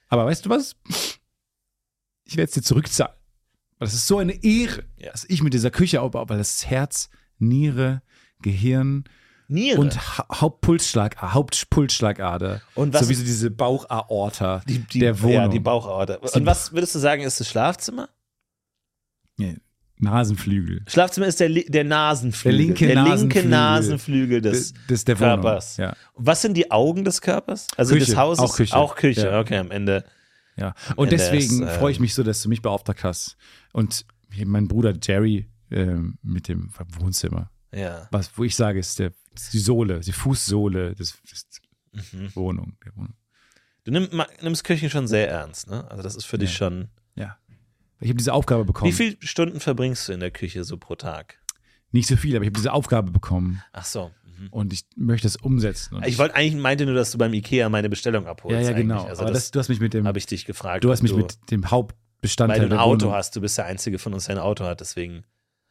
[0.09, 0.76] Aber weißt du was?
[2.24, 3.14] Ich werde es dir zurückzahlen.
[3.78, 5.12] Das ist so eine Ehre, Ja.
[5.12, 8.02] dass ich mit dieser Küche aufbaue, weil das Herz, Niere,
[8.42, 9.04] Gehirn
[9.49, 9.80] Niere.
[9.80, 12.62] und ha Hauptpulsschlag, Hauptpulsschlagader.
[12.74, 15.34] Und was- Sowieso diese Bauchaorta die, die, der Wohnung.
[15.34, 16.14] Ja, die Bauchaorta.
[16.16, 18.09] Und was würdest du sagen, ist das Schlafzimmer?
[19.36, 19.57] Nee,
[19.99, 20.82] Nasenflügel.
[20.88, 22.59] Schlafzimmer ist der, der Nasenflügel.
[22.59, 23.51] Der linke linke Nasenflügel.
[23.51, 25.40] Nasenflügel des, ist der Wohnung.
[25.42, 25.76] Körpers.
[25.78, 25.97] Ja.
[26.14, 27.66] Was sind die Augen des Körpers?
[27.76, 28.44] Also Küche, des Hauses?
[28.44, 28.76] auch Küche.
[28.76, 29.40] Auch Küche, Ja.
[29.40, 30.05] okay, am Ende.
[30.57, 33.36] Ja, und Ende deswegen ist, ähm, freue ich mich so, dass du mich beauftragt hast.
[33.72, 34.07] Und
[34.44, 37.51] mein Bruder Jerry ähm, mit dem Wohnzimmer.
[37.73, 38.09] Ja.
[38.11, 41.47] Was, wo ich sage, ist, der, ist die Sohle, die Fußsohle des, des
[42.12, 42.31] Mhm.
[42.35, 43.14] Wohnung, der Wohnung.
[43.85, 45.91] Du nimm, ma- nimmst Küchen schon sehr ernst, ne?
[45.91, 46.57] Also das ist für dich Ja.
[46.57, 46.89] schon.
[47.14, 47.39] Ja.
[48.01, 48.91] Ich habe diese Aufgabe bekommen.
[48.91, 51.41] Wie viele Stunden verbringst du in der Küche so pro Tag?
[51.93, 54.11] Nicht so viel, aber ich habe diese Aufgabe bekommen Ach so.
[54.39, 54.49] Mhm.
[54.51, 55.95] und ich möchte es umsetzen.
[55.95, 58.61] Und Ich wollte eigentlich meinte nur, dass du beim Ikea meine Bestellung abholst.
[58.61, 59.05] ja, ja, genau.
[59.05, 60.85] Also aber das, das, du hast mich mit dem, habe ich dich gefragt.
[60.85, 63.14] du hast mich mit dem Hauptbestandteil weil du ein Auto Wohnung.
[63.17, 63.35] hast.
[63.37, 64.81] Du bist der Einzige von uns, der ein Auto hat.
[64.81, 65.25] Deswegen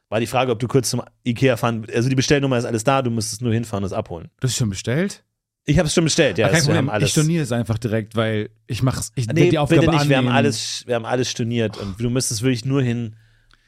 [0.10, 1.86] war die Frage, ob du kurz zum Ikea fahren.
[1.94, 3.02] Also die Bestellnummer ist alles da.
[3.02, 4.30] Du müsstest nur hinfahren und es abholen.
[4.40, 5.24] Du hast es schon bestellt?
[5.68, 6.38] Ich habe es schon bestellt.
[6.38, 6.94] Ja, Ah, kein es- wir haben Problem.
[6.96, 7.08] alles.
[7.08, 9.12] Ich storniere es einfach direkt, weil ich mache es.
[9.16, 10.10] Ich nee, die Aufgabe bitte nicht.
[10.10, 13.16] Wir haben alles, wir haben alles storniert und du müsstest wirklich nur hin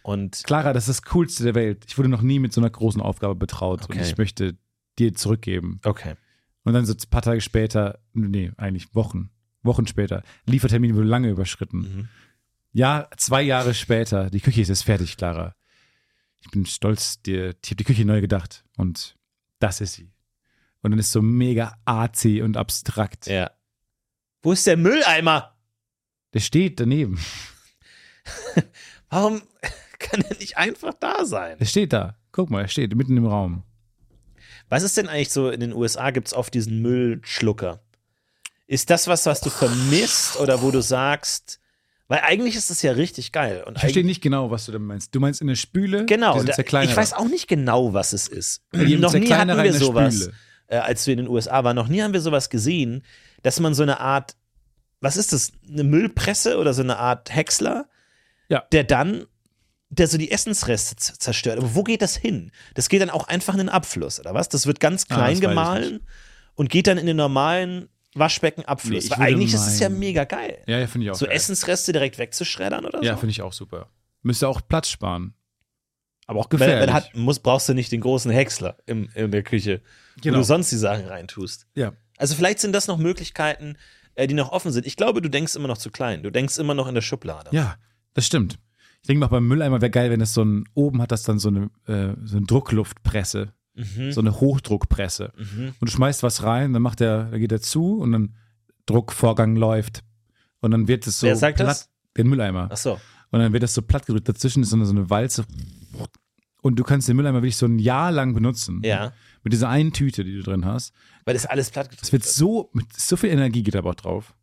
[0.04, 1.86] und Clara, das ist das Coolste der Welt.
[1.88, 4.02] Ich wurde noch nie mit so einer großen Aufgabe betraut und Okay.
[4.04, 4.56] ich möchte
[5.00, 5.80] dir zurückgeben.
[5.84, 6.14] okay.
[6.64, 9.30] Und dann so ein paar Tage später, nee, eigentlich Wochen,
[9.64, 11.78] Wochen später, Liefertermin wurde lange überschritten.
[11.80, 12.08] Mhm.
[12.74, 15.56] Ja, zwei Jahre später, die Küche ist jetzt fertig, Clara.
[16.48, 19.18] Ich bin stolz, dir, ich habe die Küche neu gedacht und
[19.60, 20.10] das ist sie.
[20.82, 23.28] Und dann ist so mega arzi und abstrakt.
[23.28, 23.52] Ja.
[24.42, 25.58] Wo ist der Mülleimer?
[26.34, 27.20] Der steht daneben.
[29.10, 29.42] Warum
[30.00, 31.58] kann er nicht einfach da sein?
[31.58, 32.18] Der steht da.
[32.32, 33.64] Guck mal, er steht mitten im Raum.
[34.70, 37.82] Was ist denn eigentlich so, in den USA gibt es oft diesen Müllschlucker.
[38.68, 41.60] Ist das was, was du vermisst oder wo du sagst,
[42.08, 43.64] weil eigentlich ist das ja richtig geil.
[43.66, 45.14] Und Ich verstehe nicht genau, was du da meinst.
[45.14, 46.06] Du meinst in der Spüle?
[46.06, 48.62] Genau, da, ich weiß auch nicht genau, was es ist.
[48.74, 50.30] Noch nie hatten wir sowas,
[50.68, 53.04] äh, als wir in den USA waren, noch nie haben wir sowas gesehen,
[53.44, 54.36] dass man so eine Art,
[55.02, 57.88] was ist das, eine Müllpresse oder so eine Art Häcksler,
[58.50, 58.64] Ja.
[58.72, 59.26] der dann,
[59.90, 61.58] der so die Essensreste zerstört.
[61.60, 62.52] Aber wo geht das hin?
[62.74, 64.50] Das geht dann auch einfach in den Abfluss, oder was?
[64.50, 66.02] Das wird ganz Ah, klein ich gemahlen
[66.56, 67.88] und geht dann in den normalen
[68.20, 69.06] Waschbeckenabfluss.
[69.06, 70.60] Nee, Weil eigentlich ist es ja meinen- mega geil.
[70.68, 71.16] Ja, ja, finde ich auch.
[71.16, 71.36] so geil.
[71.36, 73.20] Essensreste direkt wegzuschreddern oder Ja, so.
[73.20, 73.90] finde ich auch super.
[74.24, 75.34] Müsste auch Platz sparen.
[76.26, 76.88] Aber auch Weil, gefährlich.
[76.88, 79.82] weil hat, muss, brauchst du nicht den großen Häcksler im, in der Küche,
[80.18, 80.38] wo Genau.
[80.40, 81.68] du sonst die Sachen reintust.
[81.76, 81.94] ja.
[82.20, 83.78] Also vielleicht sind das noch Möglichkeiten,
[84.16, 84.88] äh, die noch offen sind.
[84.88, 86.24] Ich glaube, du denkst immer noch zu klein.
[86.24, 87.52] Du denkst immer noch in der Schublade.
[87.54, 87.76] ja,
[88.16, 88.58] das stimmt.
[89.04, 91.38] Ich denke mal, beim Mülleimer wäre geil, wenn das so ein, oben hat das dann
[91.38, 94.12] so eine, äh, so eine Druckluftpresse, Mhm.
[94.12, 95.34] so eine Hochdruckpresse.
[95.38, 95.74] Mhm.
[95.80, 98.36] Und du schmeißt was rein, dann macht der, dann geht er zu und dann
[98.86, 100.04] Druckvorgang läuft.
[100.60, 101.90] Und dann wird es so Wer sagt platt, das?
[102.18, 102.70] den Mülleimer.
[102.72, 103.00] Ach so.
[103.30, 104.28] Und dann wird das so platt gedrückt.
[104.28, 105.46] Dazwischen ist so eine, so eine Walze.
[106.62, 108.82] Und du kannst den Mülleimer wirklich so ein Jahr lang benutzen.
[108.84, 109.14] Ja.
[109.44, 110.94] Mit dieser einen Tüte, die du drin hast.
[111.26, 114.34] Weil das alles platt Es wird so, mit so viel Energie geht aber auch drauf.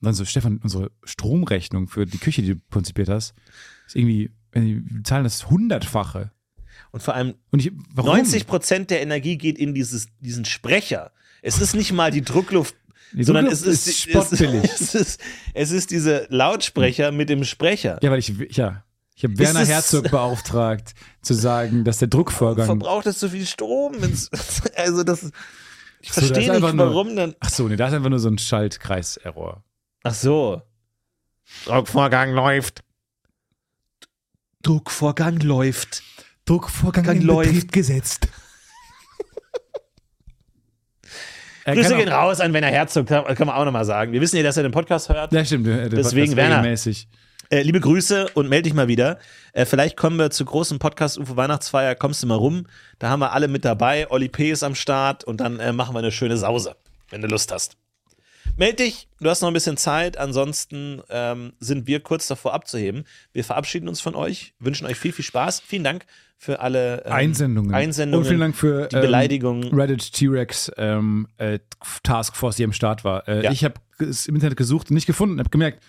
[0.00, 3.34] Und dann so, Stefan, unsere Stromrechnung für die Küche, die du konzipiert hast,
[3.86, 6.30] ist irgendwie, wir zahlen das hundertfache.
[6.92, 8.16] Und vor allem Und ich, warum?
[8.16, 11.12] 90 Prozent der Energie geht in dieses, diesen Sprecher.
[11.42, 12.74] Es ist nicht mal die Druckluft,
[13.12, 14.32] Die sondern Druckluft es ist, ist.
[14.32, 14.40] Es,
[14.80, 15.20] es, ist,
[15.54, 17.98] es ist diese Lautsprecher mit dem Sprecher.
[18.02, 22.66] Ja, weil ich, ja, ich habe Werner Herzog beauftragt, zu sagen, dass der Druckvorgang.
[22.66, 23.94] Verbraucht es so viel Strom?
[24.76, 25.24] Also das,
[26.00, 27.34] ich So, das verstehe nicht, nur- warum dann.
[27.40, 29.64] Ach so, nee, da ist einfach nur so ein Schaltkreis-Error.
[30.04, 30.62] Ach so.
[31.64, 32.84] Druckvorgang läuft.
[34.62, 36.02] Druckvorgang läuft.
[36.48, 38.28] Druckvorgang in Betrieb gesetzt.
[41.64, 44.12] Er Grüße kann gehen raus an Werner Herzog, kann kann man auch nochmal sagen.
[44.12, 45.34] Wir wissen ja, dass er den Podcast hört.
[45.34, 45.66] Ja, stimmt.
[45.66, 46.56] Deswegen, Podcast Werner.
[46.60, 47.08] regelmäßig.
[47.50, 49.18] Äh, liebe Grüße und melde dich mal wieder.
[49.52, 51.94] Äh, vielleicht kommen wir zur großen Podcast-UFO Weihnachtsfeier.
[51.94, 52.66] Kommst du mal rum?
[52.98, 54.10] Da haben wir alle mit dabei.
[54.10, 54.50] Olli P.
[54.50, 56.76] ist am Start und dann äh, machen wir eine schöne Sause,
[57.10, 57.76] wenn du Lust hast.
[58.58, 60.16] Meld dich, du hast noch ein bisschen Zeit.
[60.18, 63.04] Ansonsten ähm, sind wir kurz davor abzuheben.
[63.32, 65.60] Wir verabschieden uns von euch, wünschen euch viel, viel Spaß.
[65.60, 66.04] Vielen Dank
[66.36, 67.72] für alle ähm, Einsendungen.
[67.72, 68.24] Einsendungen.
[68.24, 68.96] Und vielen Dank für die.
[68.96, 71.60] Ähm, Reddit T-Rex ähm, äh,
[72.02, 73.28] Taskforce, die am Start war.
[73.28, 73.52] Äh, Ja.
[73.52, 75.38] Ich habe es im Internet gesucht und nicht gefunden.
[75.38, 75.80] habe gemerkt,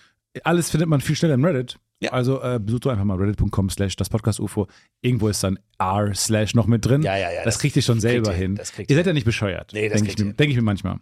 [0.44, 1.80] alles findet man viel schneller im Reddit.
[2.02, 2.12] Ja.
[2.12, 4.68] Also äh, besucht doch einfach mal reddit.com slash das Podcast UFO.
[5.02, 7.02] Irgendwo ist dann r slash noch mit drin.
[7.02, 8.58] Ja, ja, ja, Das, das kriegt ihr schon selber hin.
[8.88, 9.72] ihr seid ja nicht bescheuert.
[9.74, 11.00] Nee, das denke ich, mir- denk ich mir manchmal.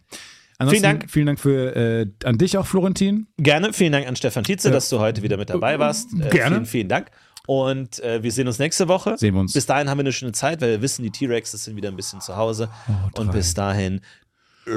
[0.59, 1.11] Ansonsten, Vielen Dank.
[1.11, 3.27] Vielen Dank für, äh, an dich auch, Florentin.
[3.37, 6.13] Gerne, vielen Dank an Stefan Tietze, dass du heute wieder mit dabei warst.
[6.13, 6.55] Äh, Gerne.
[6.55, 7.11] Vielen, vielen Dank.
[7.45, 9.17] Und äh, wir sehen uns nächste Woche.
[9.17, 9.53] Sehen wir uns.
[9.53, 11.95] Bis dahin haben wir eine schöne Zeit, weil wir wissen, die T-Rexes sind wieder ein
[11.95, 12.69] bisschen zu Hause.
[12.89, 14.01] Oh, Und bis dahin.
[14.65, 14.73] The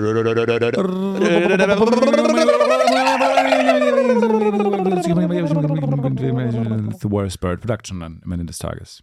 [7.11, 9.03] Worst Bird Production dann am Ende des Tages.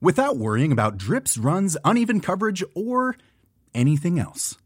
[0.00, 3.16] without worrying about drips, runs, uneven coverage, or
[3.74, 4.56] anything else.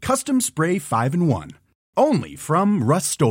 [0.00, 1.50] Custom Spray 5 in 1.
[1.96, 3.22] Only from Rust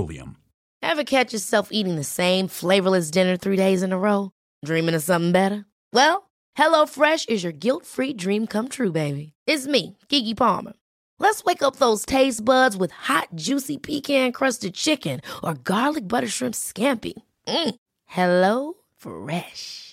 [0.81, 4.31] Ever catch yourself eating the same flavorless dinner three days in a row?
[4.65, 5.65] Dreaming of something better?
[5.91, 9.33] Well, HelloFresh is your guilt-free dream come true, baby.
[9.47, 10.73] It's me, Kiki Palmer.
[11.19, 16.55] Let's wake up those taste buds with hot, juicy pecan-crusted chicken or garlic butter shrimp
[16.55, 17.13] scampi.
[17.47, 17.75] Mm.
[18.05, 19.92] Hello Fresh.